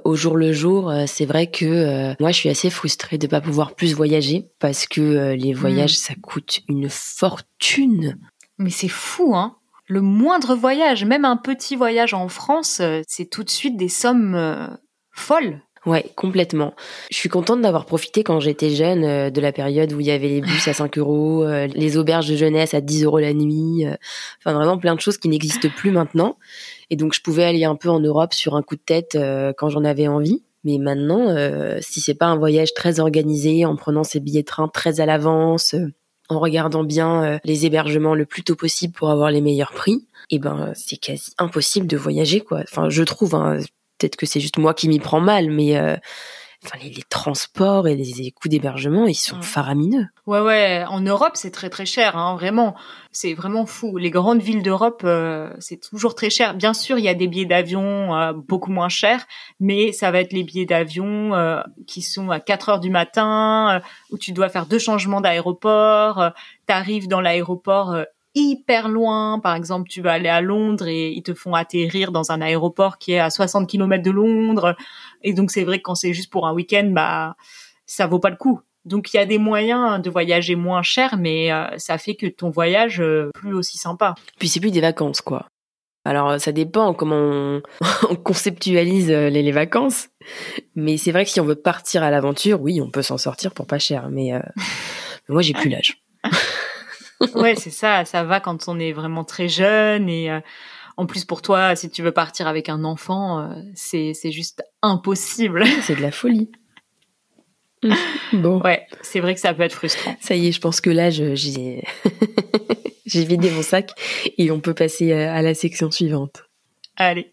au 0.04 0.16
jour 0.16 0.36
le 0.36 0.52
jour, 0.52 0.92
c'est 1.08 1.26
vrai 1.26 1.50
que 1.50 2.14
moi 2.20 2.32
je 2.32 2.38
suis 2.38 2.50
assez 2.50 2.70
frustrée 2.70 3.18
de 3.18 3.28
pas 3.28 3.40
pouvoir 3.40 3.76
plus 3.76 3.94
voyager 3.94 4.50
parce 4.60 4.88
que 4.88 5.34
les 5.36 5.54
voyages 5.54 5.94
hmm. 5.94 6.04
ça 6.08 6.14
coûte 6.22 6.60
une 6.68 6.90
fortune. 6.90 8.18
Mais 8.58 8.72
c'est 8.72 8.90
fou, 8.90 9.36
hein 9.36 9.56
le 9.88 10.02
moindre 10.02 10.56
voyage, 10.56 11.06
même 11.06 11.26
un 11.26 11.38
petit 11.38 11.76
voyage 11.76 12.14
en 12.14 12.28
France, 12.28 12.80
euh, 12.82 13.02
c'est 13.08 13.30
tout 13.30 13.44
de 13.44 13.50
suite 13.50 13.78
des 13.78 13.90
sommes 13.90 14.36
euh, 14.36 14.68
folles. 15.12 15.62
Ouais, 15.86 16.04
complètement. 16.16 16.74
Je 17.12 17.18
suis 17.18 17.30
contente 17.30 17.62
d'avoir 17.62 17.86
profité 17.86 18.24
quand 18.24 18.40
j'étais 18.40 18.72
jeune 18.72 19.04
euh, 19.04 19.30
de 19.30 19.40
la 19.40 19.52
période 19.52 19.94
où 19.94 20.00
il 20.00 20.08
y 20.08 20.12
avait 20.12 20.28
les 20.28 20.42
bus 20.42 20.68
à 20.68 20.74
5 20.74 20.98
euros, 20.98 21.46
les 21.48 21.98
auberges 21.98 22.28
de 22.28 22.36
jeunesse 22.36 22.74
à 22.74 22.82
10 22.82 23.04
euros 23.04 23.20
la 23.20 23.34
nuit, 23.34 23.86
enfin 24.40 24.54
vraiment 24.54 24.80
plein 24.80 24.96
de 24.96 25.00
choses 25.00 25.20
qui 25.20 25.30
n'existent 25.30 25.70
plus 25.70 25.92
maintenant. 25.92 26.38
Et 26.90 26.96
donc 26.96 27.14
je 27.14 27.22
pouvais 27.22 27.44
aller 27.44 27.66
un 27.66 27.76
peu 27.76 27.90
en 27.90 28.00
Europe 28.00 28.34
sur 28.34 28.56
un 28.56 28.64
coup 28.64 28.76
de 28.76 28.82
tête 28.82 29.18
quand 29.58 29.70
j'en 29.70 29.84
avais 29.84 30.08
envie. 30.08 30.44
Mais 30.64 30.80
maintenant, 30.80 31.36
si 31.82 32.02
c'est 32.02 32.16
pas 32.16 32.26
un 32.26 32.38
voyage 32.38 32.74
très 32.74 33.00
organisé, 33.00 33.66
en 33.66 33.76
prenant 33.76 34.04
ses 34.04 34.20
billets 34.20 34.42
de 34.42 34.48
train 34.48 34.68
très 34.68 35.00
à 35.00 35.06
l'avance, 35.06 35.76
en 36.30 36.40
regardant 36.40 36.84
bien 36.84 37.24
euh, 37.24 37.38
les 37.44 37.66
hébergements 37.66 38.16
le 38.16 38.26
plus 38.26 38.44
tôt 38.44 38.56
possible 38.56 38.94
pour 38.94 39.10
avoir 39.10 39.32
les 39.32 39.42
meilleurs 39.42 39.74
prix, 39.74 40.06
et 40.30 40.36
eh 40.36 40.40
ben 40.40 40.72
c'est 40.76 40.98
quasi 40.98 41.34
impossible 41.38 41.88
de 41.88 41.98
voyager 41.98 42.42
quoi. 42.42 42.62
Enfin, 42.62 42.90
je 42.90 43.04
trouve. 43.04 43.36
Hein, 43.36 43.60
peut-être 43.98 44.16
que 44.16 44.26
c'est 44.26 44.40
juste 44.40 44.58
moi 44.58 44.74
qui 44.74 44.90
m'y 44.90 45.00
prends 45.00 45.22
mal, 45.22 45.50
mais 45.50 45.78
euh, 45.78 45.96
enfin 46.66 46.78
les, 46.82 47.04
transports 47.10 47.88
et 47.88 47.96
les, 47.96 48.32
coûts 48.32 48.48
d'hébergement, 48.48 49.08
ils 49.08 49.16
sont 49.16 49.42
faramineux. 49.42 50.08
Ouais 50.26 50.40
ouais, 50.40 50.84
en 50.88 51.02
Europe 51.02 51.34
c'est 51.36 51.52
très 51.52 51.70
très 51.70 51.86
cher, 51.86 52.18
hein, 52.18 52.36
vraiment. 52.36 52.76
C'est 53.12 53.34
vraiment 53.34 53.66
fou. 53.66 53.98
Les 53.98 54.10
grandes 54.10 54.42
villes 54.42 54.62
d'Europe, 54.62 55.04
euh, 55.06 55.54
c'est 55.60 55.78
toujours 55.78 56.16
très 56.16 56.30
cher. 56.30 56.54
Bien 56.54 56.74
sûr, 56.74 56.98
il 56.98 57.06
y 57.06 57.10
a 57.10 57.14
des 57.14 57.28
billets 57.28 57.46
d'avion 57.46 58.16
euh, 58.16 58.34
beaucoup 58.34 58.72
moins 58.72 58.90
chers, 58.90 59.26
mais 59.60 59.92
ça 59.92 60.12
va 60.12 60.20
être 60.20 60.34
les 60.34 60.44
billets 60.44 60.66
d'avion 60.66 61.34
euh, 61.34 61.62
qui 61.88 62.02
sont 62.02 62.30
à 62.30 62.40
4 62.40 62.70
heures 62.70 62.80
du 62.80 62.90
matin, 62.90 63.82
où 64.12 64.18
tu 64.18 64.32
dois 64.32 64.50
faire 64.50 64.66
deux 64.66 64.80
changements 64.80 65.22
d'aéroport. 65.22 66.32
tu 66.68 66.74
arrives 66.74 67.08
dans 67.08 67.22
l'aéroport 67.22 67.96
hyper 68.36 68.90
loin. 68.90 69.40
Par 69.40 69.56
exemple, 69.56 69.90
tu 69.90 70.02
vas 70.02 70.14
aller 70.14 70.30
à 70.30 70.42
Londres 70.42 70.88
et 70.88 71.12
ils 71.12 71.24
te 71.24 71.34
font 71.34 71.56
atterrir 71.56 72.12
dans 72.12 72.32
un 72.32 72.42
aéroport 72.42 72.98
qui 72.98 73.14
est 73.14 73.20
à 73.20 73.30
60 73.30 73.68
km 73.68 74.04
de 74.04 74.12
Londres. 74.12 74.76
Et 75.24 75.34
donc, 75.34 75.50
c'est 75.52 75.64
vrai 75.64 75.78
que 75.78 75.84
quand 75.84 75.96
c'est 75.96 76.14
juste 76.14 76.30
pour 76.30 76.46
un 76.46 76.54
week-end, 76.54 76.90
bah, 76.92 77.36
ça 77.86 78.06
vaut 78.06 78.20
pas 78.20 78.30
le 78.30 78.36
coup. 78.36 78.60
Donc, 78.84 79.14
il 79.14 79.18
y 79.18 79.20
a 79.20 79.26
des 79.26 79.40
moyens 79.40 80.00
de 80.02 80.10
voyager 80.12 80.56
moins 80.56 80.84
cher, 80.84 81.18
mais 81.18 81.52
euh, 81.52 81.66
ça 81.78 81.98
fait 81.98 82.16
que 82.16 82.28
ton 82.28 82.52
voyage 82.52 83.02
euh, 83.02 83.32
plus 83.34 83.56
aussi 83.56 83.80
sympa. 83.80 84.14
Puis 84.38 84.48
c'est 84.48 84.60
plus 84.60 84.72
des 84.72 84.82
vacances, 84.82 85.22
quoi. 85.22 85.48
Alors, 86.08 86.40
ça 86.40 86.52
dépend 86.52 86.94
comment 86.94 87.62
on, 88.10 88.16
conceptualise 88.24 89.10
euh, 89.10 89.30
les, 89.30 89.52
vacances. 89.52 90.10
Mais 90.76 90.98
c'est 90.98 91.12
vrai 91.12 91.26
que 91.26 91.32
si 91.32 91.42
on 91.42 91.46
veut 91.46 91.56
partir 91.56 92.04
à 92.04 92.12
l'aventure, 92.12 92.62
oui, 92.62 92.80
on 92.80 92.92
peut 92.92 93.02
s'en 93.02 93.18
sortir 93.18 93.56
pour 93.56 93.66
pas 93.66 93.80
cher. 93.80 94.10
Mais, 94.12 94.34
mais 94.34 94.40
moi, 95.30 95.42
j'ai 95.42 95.54
plus 95.54 95.70
l'âge. 95.70 96.05
Ouais, 97.36 97.56
c'est 97.56 97.72
ça. 97.72 98.06
Ça 98.06 98.24
va 98.24 98.40
quand 98.40 98.68
on 98.68 98.80
est 98.80 98.92
vraiment 98.92 99.24
très 99.24 99.48
jeune 99.48 100.10
et 100.10 100.32
euh, 100.32 100.40
en 100.98 101.06
plus 101.06 101.26
pour 101.26 101.42
toi, 101.42 101.76
si 101.76 101.90
tu 101.90 102.02
veux 102.02 102.12
partir 102.12 102.48
avec 102.48 102.70
un 102.70 102.84
enfant, 102.84 103.40
euh, 103.40 103.54
c'est 103.74 104.14
c'est 104.14 104.32
juste 104.32 104.64
impossible. 104.82 105.64
C'est 105.82 105.96
de 105.96 106.02
la 106.02 106.12
folie. 106.12 106.52
Bon. 108.34 108.62
Ouais, 108.62 108.88
c'est 109.02 109.20
vrai 109.20 109.36
que 109.36 109.40
ça 109.40 109.54
peut 109.54 109.62
être 109.62 109.76
frustrant. 109.76 110.16
Ça 110.20 110.36
y 110.36 110.48
est, 110.48 110.52
je 110.52 110.60
pense 110.60 110.82
que 110.82 110.90
là, 110.90 111.12
j'ai 111.12 111.36
j'ai 113.06 113.26
vidé 113.26 113.52
mon 113.52 113.62
sac 113.62 113.92
et 114.38 114.50
on 114.50 114.60
peut 114.60 114.74
passer 114.74 115.12
euh, 115.12 115.32
à 115.32 115.42
la 115.42 115.54
section 115.54 115.92
suivante. 115.92 116.46
Allez. 116.96 117.32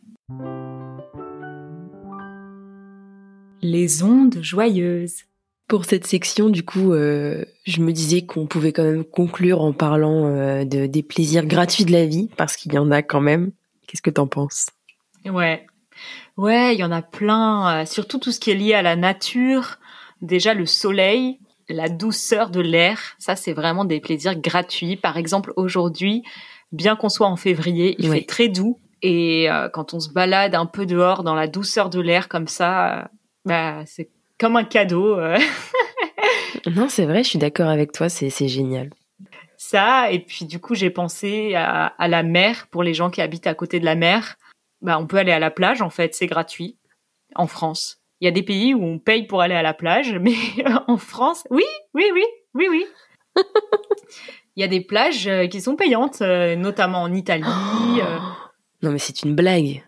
Les 3.63 4.03
ondes 4.03 4.39
joyeuses. 4.43 5.23
Pour 5.69 5.85
cette 5.85 6.07
section, 6.07 6.51
du 6.51 6.65
coup, 6.65 6.93
euh, 6.93 7.45
je 7.65 7.81
me 7.81 7.93
disais 7.93 8.23
qu'on 8.23 8.47
pouvait 8.47 8.73
quand 8.73 8.85
même 8.85 9.05
conclure 9.05 9.63
en 9.63 9.73
parlant 9.73 10.27
euh, 10.27 10.65
de, 10.65 10.87
des 10.87 11.03
plaisirs 11.03 11.47
gratuits 11.47 11.85
de 11.85 11.93
la 11.93 12.05
vie, 12.05 12.29
parce 12.37 12.57
qu'il 12.57 12.75
y 12.75 12.79
en 12.79 12.91
a 12.91 13.03
quand 13.03 13.21
même. 13.21 13.53
Qu'est-ce 13.87 14.03
que 14.03 14.11
t'en 14.11 14.27
penses? 14.27 14.67
Ouais, 15.25 15.67
ouais, 16.37 16.75
il 16.75 16.79
y 16.79 16.85
en 16.85 16.93
a 16.93 17.03
plein. 17.03 17.83
Euh, 17.83 17.87
surtout 17.87 18.19
tout 18.19 18.33
ce 18.33 18.41
qui 18.41 18.51
est 18.51 18.55
lié 18.55 18.75
à 18.75 18.83
la 18.83 18.97
nature. 18.97 19.79
Déjà 20.21 20.55
le 20.55 20.67
soleil, 20.67 21.39
la 21.69 21.89
douceur 21.89 22.51
de 22.51 22.61
l'air, 22.61 22.99
ça 23.19 23.35
c'est 23.37 23.53
vraiment 23.53 23.85
des 23.85 24.01
plaisirs 24.01 24.39
gratuits. 24.39 24.97
Par 24.97 25.17
exemple, 25.17 25.53
aujourd'hui, 25.57 26.23
bien 26.71 26.97
qu'on 26.97 27.09
soit 27.09 27.27
en 27.27 27.37
février, 27.37 27.97
il 27.99 28.11
fait 28.11 28.25
très 28.27 28.49
doux. 28.49 28.79
Et 29.03 29.51
euh, 29.51 29.69
quand 29.69 29.95
on 29.95 30.01
se 30.01 30.11
balade 30.11 30.55
un 30.55 30.67
peu 30.67 30.87
dehors 30.87 31.25
dans 31.25 31.35
la 31.35 31.49
douceur 31.49 31.91
de 31.91 32.01
l'air 32.01 32.29
comme 32.29 32.47
ça, 32.47 33.11
bah, 33.45 33.83
c'est 33.87 34.11
comme 34.43 34.57
un 34.57 34.65
cadeau. 34.65 35.19
euh. 35.19 35.39
Non, 36.67 36.89
c'est 36.89 37.07
vrai, 37.07 37.23
je 37.25 37.29
suis 37.31 37.39
d'accord 37.39 37.69
avec 37.69 37.93
toi, 37.93 38.09
c'est 38.09 38.29
génial. 38.49 38.91
ça. 39.57 40.11
Et 40.11 40.19
puis 40.21 40.45
du 40.45 40.61
coup, 40.61 40.75
j'ai 40.75 40.91
pensé 40.91 41.55
à, 41.55 41.87
à 41.87 42.09
la 42.09 42.23
mer 42.23 42.67
pour 42.71 42.83
les 42.83 42.93
gens 42.95 43.09
qui 43.11 43.21
habitent 43.23 43.47
à 43.47 43.55
côté 43.55 43.81
de 43.81 43.85
la 43.85 43.95
mer. 43.95 44.37
Bah, 44.81 44.99
on 44.99 45.07
peut 45.07 45.17
aller 45.17 45.33
à 45.33 45.39
la 45.39 45.51
plage 45.51 45.81
en 45.81 45.91
fait, 45.91 46.15
c'est 46.15 46.27
gratuit 46.27 46.77
en 47.37 47.47
France. 47.47 47.99
Il 48.21 48.25
y 48.27 48.29
a 48.29 48.33
des 48.33 48.43
pays 48.43 48.75
où 48.75 48.85
on 48.85 48.99
paye 48.99 49.27
pour 49.27 49.41
aller 49.43 49.55
à 49.55 49.63
la 49.63 49.75
plage, 49.75 50.15
mais 50.21 50.35
en 50.89 50.97
France, 50.99 51.45
oui, 51.51 51.65
oui, 51.95 52.05
oui, 52.13 52.25
oui, 52.55 52.67
oui. 52.71 52.85
Il 54.57 54.61
y 54.61 54.65
a 54.65 54.69
des 54.69 54.83
plages 54.83 55.27
euh, 55.29 55.47
qui 55.47 55.61
sont 55.63 55.77
payantes, 55.77 56.21
euh, 56.21 56.55
notamment 56.57 57.03
en 57.03 57.13
Italie. 57.15 57.45
Non, 58.83 58.91
mais 58.91 58.99
c'est 58.99 59.23
une 59.23 59.37
blague. 59.37 59.85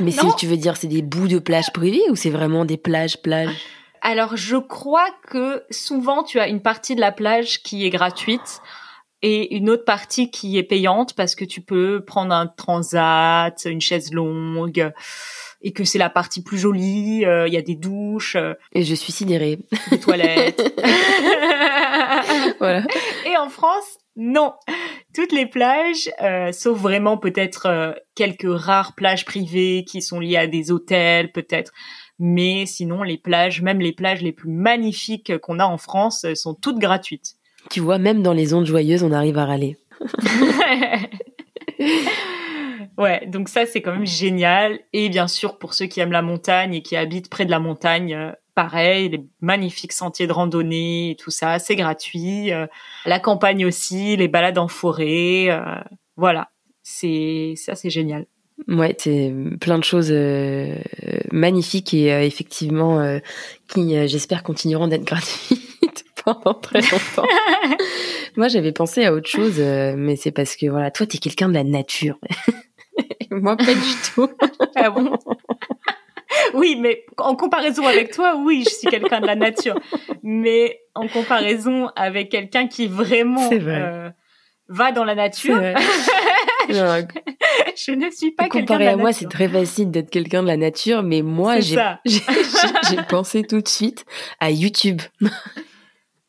Mais 0.00 0.12
Non. 0.22 0.30
si 0.30 0.36
tu 0.36 0.46
veux 0.46 0.56
dire, 0.56 0.76
c'est 0.76 0.86
des 0.86 1.02
bouts 1.02 1.28
de 1.28 1.38
plage 1.38 1.72
privées 1.72 2.02
ou 2.10 2.16
c'est 2.16 2.30
vraiment 2.30 2.64
des 2.64 2.76
plages, 2.76 3.20
plages? 3.22 3.54
Alors, 4.02 4.36
je 4.36 4.56
crois 4.56 5.08
que 5.28 5.62
souvent, 5.70 6.22
tu 6.22 6.40
as 6.40 6.48
une 6.48 6.62
partie 6.62 6.94
de 6.94 7.00
la 7.00 7.12
plage 7.12 7.62
qui 7.62 7.84
est 7.86 7.90
gratuite 7.90 8.60
et 9.22 9.54
une 9.56 9.68
autre 9.68 9.84
partie 9.84 10.30
qui 10.30 10.56
est 10.56 10.62
payante 10.62 11.12
parce 11.14 11.34
que 11.34 11.44
tu 11.44 11.60
peux 11.60 12.02
prendre 12.04 12.34
un 12.34 12.46
transat, 12.46 13.54
une 13.66 13.82
chaise 13.82 14.12
longue 14.12 14.90
et 15.60 15.72
que 15.72 15.84
c'est 15.84 15.98
la 15.98 16.08
partie 16.08 16.42
plus 16.42 16.56
jolie. 16.56 17.26
euh, 17.26 17.46
Il 17.46 17.52
y 17.52 17.58
a 17.58 17.62
des 17.62 17.74
douches, 17.74 18.36
euh, 18.36 18.54
Et 18.72 18.82
je 18.82 18.94
suis 18.94 19.12
sidérée. 19.12 19.58
des 19.90 20.00
toilettes. 20.00 20.62
voilà. 22.58 22.82
Et 23.26 23.36
en 23.36 23.48
France, 23.50 23.98
non. 24.16 24.54
Toutes 25.14 25.32
les 25.32 25.46
plages, 25.46 26.10
euh, 26.22 26.52
sauf 26.52 26.78
vraiment 26.78 27.16
peut-être 27.16 27.66
euh, 27.66 27.92
quelques 28.14 28.48
rares 28.48 28.94
plages 28.94 29.24
privées 29.24 29.84
qui 29.84 30.02
sont 30.02 30.20
liées 30.20 30.36
à 30.36 30.46
des 30.46 30.70
hôtels, 30.70 31.32
peut-être. 31.32 31.72
Mais 32.18 32.66
sinon, 32.66 33.02
les 33.02 33.18
plages, 33.18 33.62
même 33.62 33.80
les 33.80 33.92
plages 33.92 34.22
les 34.22 34.32
plus 34.32 34.50
magnifiques 34.50 35.38
qu'on 35.38 35.58
a 35.58 35.64
en 35.64 35.78
France, 35.78 36.24
euh, 36.24 36.34
sont 36.34 36.54
toutes 36.54 36.78
gratuites. 36.78 37.34
Tu 37.70 37.80
vois, 37.80 37.98
même 37.98 38.22
dans 38.22 38.32
les 38.32 38.54
ondes 38.54 38.66
joyeuses, 38.66 39.02
on 39.02 39.12
arrive 39.12 39.38
à 39.38 39.46
râler. 39.46 39.76
ouais, 42.98 43.26
donc 43.26 43.48
ça 43.48 43.66
c'est 43.66 43.82
quand 43.82 43.92
même 43.92 44.06
génial. 44.06 44.80
Et 44.92 45.08
bien 45.08 45.28
sûr, 45.28 45.58
pour 45.58 45.74
ceux 45.74 45.86
qui 45.86 46.00
aiment 46.00 46.12
la 46.12 46.22
montagne 46.22 46.74
et 46.74 46.82
qui 46.82 46.96
habitent 46.96 47.28
près 47.28 47.44
de 47.44 47.50
la 47.50 47.58
montagne, 47.58 48.14
euh, 48.14 48.32
pareil, 48.54 49.08
les 49.10 49.24
magnifiques 49.40 49.92
sentiers 49.92 50.26
de 50.26 50.32
randonnée 50.32 51.10
et 51.10 51.16
tout 51.16 51.30
ça, 51.30 51.58
c'est 51.58 51.76
gratuit. 51.76 52.52
Euh, 52.52 52.66
la 53.06 53.20
campagne 53.20 53.64
aussi, 53.66 54.16
les 54.16 54.28
balades 54.28 54.58
en 54.58 54.68
forêt, 54.68 55.50
euh, 55.50 55.80
voilà, 56.16 56.50
c'est 56.82 57.54
ça 57.56 57.74
c'est 57.74 57.90
génial. 57.90 58.26
Ouais, 58.68 58.94
c'est 58.98 59.32
plein 59.60 59.78
de 59.78 59.84
choses 59.84 60.10
euh, 60.12 60.76
magnifiques 61.32 61.94
et 61.94 62.12
euh, 62.12 62.22
effectivement 62.22 63.00
euh, 63.00 63.18
qui, 63.68 63.96
euh, 63.96 64.06
j'espère, 64.06 64.42
continueront 64.42 64.86
d'être 64.86 65.04
gratuites 65.06 66.04
pendant 66.24 66.54
très 66.54 66.80
longtemps. 66.80 67.26
Moi, 68.36 68.48
j'avais 68.48 68.72
pensé 68.72 69.04
à 69.04 69.12
autre 69.12 69.28
chose, 69.28 69.56
euh, 69.58 69.94
mais 69.96 70.16
c'est 70.16 70.30
parce 70.30 70.56
que 70.56 70.66
voilà, 70.66 70.90
toi, 70.90 71.06
t'es 71.06 71.18
quelqu'un 71.18 71.48
de 71.48 71.54
la 71.54 71.64
nature. 71.64 72.18
Moi, 73.30 73.56
pas 73.56 73.74
du 73.74 74.12
tout. 74.14 74.28
Ah 74.74 74.90
bon? 74.90 75.12
Oui, 76.54 76.76
mais 76.78 77.04
en 77.18 77.36
comparaison 77.36 77.86
avec 77.86 78.12
toi, 78.12 78.36
oui, 78.36 78.64
je 78.64 78.70
suis 78.70 78.88
quelqu'un 78.88 79.20
de 79.20 79.26
la 79.26 79.36
nature. 79.36 79.74
Mais 80.22 80.80
en 80.94 81.08
comparaison 81.08 81.88
avec 81.96 82.30
quelqu'un 82.30 82.66
qui 82.66 82.86
vraiment 82.86 83.48
vrai. 83.48 83.60
euh, 83.82 84.10
va 84.68 84.92
dans 84.92 85.04
la 85.04 85.14
nature, 85.14 85.56
vrai. 85.56 85.74
Je 87.76 87.92
ne 87.92 88.10
suis 88.10 88.30
pas 88.30 88.44
quelqu'un 88.44 88.60
de 88.60 88.66
comparé 88.66 88.84
la 88.84 88.92
à 88.92 88.96
moi, 88.96 89.12
c'est 89.12 89.28
très 89.28 89.48
facile 89.48 89.90
d'être 89.90 90.10
quelqu'un 90.10 90.42
de 90.42 90.46
la 90.46 90.56
nature, 90.56 91.02
mais 91.02 91.22
moi, 91.22 91.58
j'ai 91.60 91.76
pensé 93.08 93.42
tout 93.42 93.60
de 93.60 93.68
suite 93.68 94.04
à 94.38 94.50
YouTube. 94.50 95.00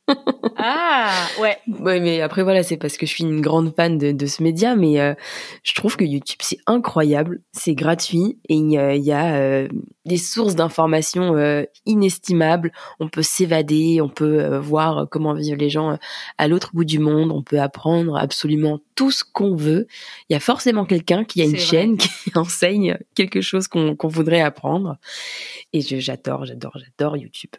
Ah, 0.63 1.27
ouais. 1.39 1.57
Ouais, 1.79 1.99
mais 1.99 2.21
après 2.21 2.43
voilà, 2.43 2.61
c'est 2.61 2.77
parce 2.77 2.97
que 2.97 3.05
je 3.07 3.11
suis 3.11 3.23
une 3.23 3.41
grande 3.41 3.73
fan 3.75 3.97
de, 3.97 4.11
de 4.11 4.25
ce 4.27 4.43
média, 4.43 4.75
mais 4.75 4.99
euh, 4.99 5.13
je 5.63 5.73
trouve 5.73 5.95
que 5.97 6.03
YouTube 6.03 6.37
c'est 6.41 6.59
incroyable, 6.67 7.41
c'est 7.51 7.73
gratuit 7.73 8.37
et 8.47 8.55
il 8.55 8.69
y 8.71 8.77
a, 8.77 8.93
il 8.95 9.03
y 9.03 9.11
a, 9.11 9.35
euh, 9.37 9.67
des 10.05 10.17
sources 10.17 10.53
d'informations 10.55 11.35
euh, 11.35 11.63
inestimables. 11.87 12.71
On 12.99 13.07
peut 13.07 13.23
s'évader, 13.23 14.01
on 14.01 14.09
peut 14.09 14.57
voir 14.57 15.07
comment 15.09 15.33
vivent 15.33 15.55
les 15.57 15.69
gens 15.69 15.97
à 16.37 16.47
l'autre 16.47 16.71
bout 16.73 16.85
du 16.85 16.99
monde, 16.99 17.31
on 17.31 17.41
peut 17.43 17.59
apprendre 17.59 18.15
absolument 18.17 18.79
tout 18.95 19.09
ce 19.11 19.23
qu'on 19.23 19.55
veut. 19.55 19.87
Il 20.29 20.33
y 20.33 20.35
a 20.35 20.39
forcément 20.39 20.85
quelqu'un 20.85 21.23
qui 21.23 21.41
a 21.41 21.45
une 21.45 21.51
vrai. 21.51 21.59
chaîne 21.59 21.97
qui 21.97 22.31
enseigne 22.35 22.97
quelque 23.15 23.41
chose 23.41 23.67
qu'on 23.67 23.95
voudrait 24.03 24.41
apprendre. 24.41 24.97
Et 25.73 25.81
je- 25.81 25.99
j'adore, 25.99 26.45
j'adore, 26.45 26.77
j'adore 26.77 27.17
YouTube. 27.17 27.51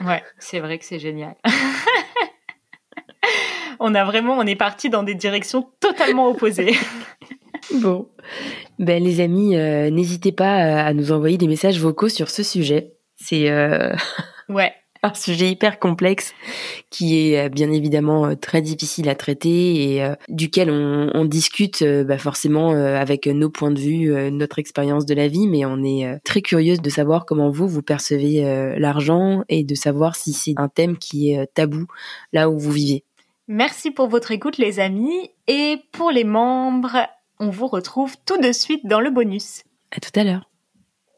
Ouais, 0.00 0.22
c'est 0.38 0.60
vrai 0.60 0.78
que 0.78 0.84
c'est 0.84 0.98
génial. 0.98 1.34
on 3.80 3.94
a 3.94 4.04
vraiment, 4.04 4.36
on 4.36 4.46
est 4.46 4.56
parti 4.56 4.90
dans 4.90 5.02
des 5.02 5.14
directions 5.14 5.70
totalement 5.80 6.28
opposées. 6.28 6.74
Bon, 7.74 8.08
ben 8.78 9.02
les 9.02 9.20
amis, 9.20 9.56
euh, 9.56 9.90
n'hésitez 9.90 10.32
pas 10.32 10.64
euh, 10.64 10.88
à 10.88 10.94
nous 10.94 11.12
envoyer 11.12 11.36
des 11.36 11.48
messages 11.48 11.78
vocaux 11.78 12.08
sur 12.08 12.30
ce 12.30 12.42
sujet. 12.42 12.94
C'est 13.16 13.50
euh, 13.50 13.94
Ouais, 14.48 14.72
un 15.02 15.14
sujet 15.14 15.50
hyper 15.50 15.78
complexe 15.78 16.34
qui 16.90 17.18
est 17.18 17.46
euh, 17.46 17.48
bien 17.48 17.70
évidemment 17.70 18.26
euh, 18.26 18.34
très 18.34 18.62
difficile 18.62 19.08
à 19.08 19.14
traiter 19.14 19.94
et 19.94 20.02
euh, 20.02 20.14
duquel 20.28 20.70
on, 20.70 21.10
on 21.14 21.24
discute 21.24 21.82
euh, 21.82 22.04
bah, 22.04 22.18
forcément 22.18 22.72
euh, 22.72 22.96
avec 22.96 23.26
nos 23.26 23.50
points 23.50 23.70
de 23.70 23.78
vue, 23.78 24.30
notre 24.30 24.58
expérience 24.58 25.06
de 25.06 25.14
la 25.14 25.28
vie, 25.28 25.46
mais 25.46 25.64
on 25.64 25.82
est 25.82 26.18
très 26.24 26.42
curieuse 26.42 26.80
de 26.80 26.90
savoir 26.90 27.26
comment 27.26 27.50
vous 27.50 27.68
vous 27.68 27.82
percevez 27.82 28.76
l'argent 28.78 29.42
et 29.48 29.64
de 29.64 29.74
savoir 29.74 30.16
si 30.16 30.32
c'est 30.32 30.54
un 30.56 30.68
thème 30.68 30.96
qui 30.96 31.32
est 31.32 31.46
tabou 31.54 31.86
là 32.32 32.50
où 32.50 32.58
vous 32.58 32.72
vivez. 32.72 33.04
merci 33.46 33.90
pour 33.90 34.08
votre 34.08 34.30
écoute 34.30 34.58
les 34.58 34.80
amis. 34.80 35.30
Et 35.46 35.78
pour 35.92 36.10
les 36.10 36.24
membres, 36.24 37.06
on 37.40 37.50
vous 37.50 37.66
retrouve 37.66 38.16
tout 38.26 38.38
de 38.40 38.52
suite 38.52 38.86
dans 38.86 39.00
le 39.00 39.10
bonus. 39.10 39.62
À 39.90 40.00
tout 40.00 40.18
à 40.18 40.24
l'heure. 40.24 40.50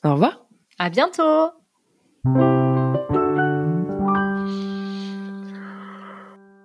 Au 0.04 0.12
revoir. 0.12 0.46
À 0.78 0.90
bientôt 0.90 1.50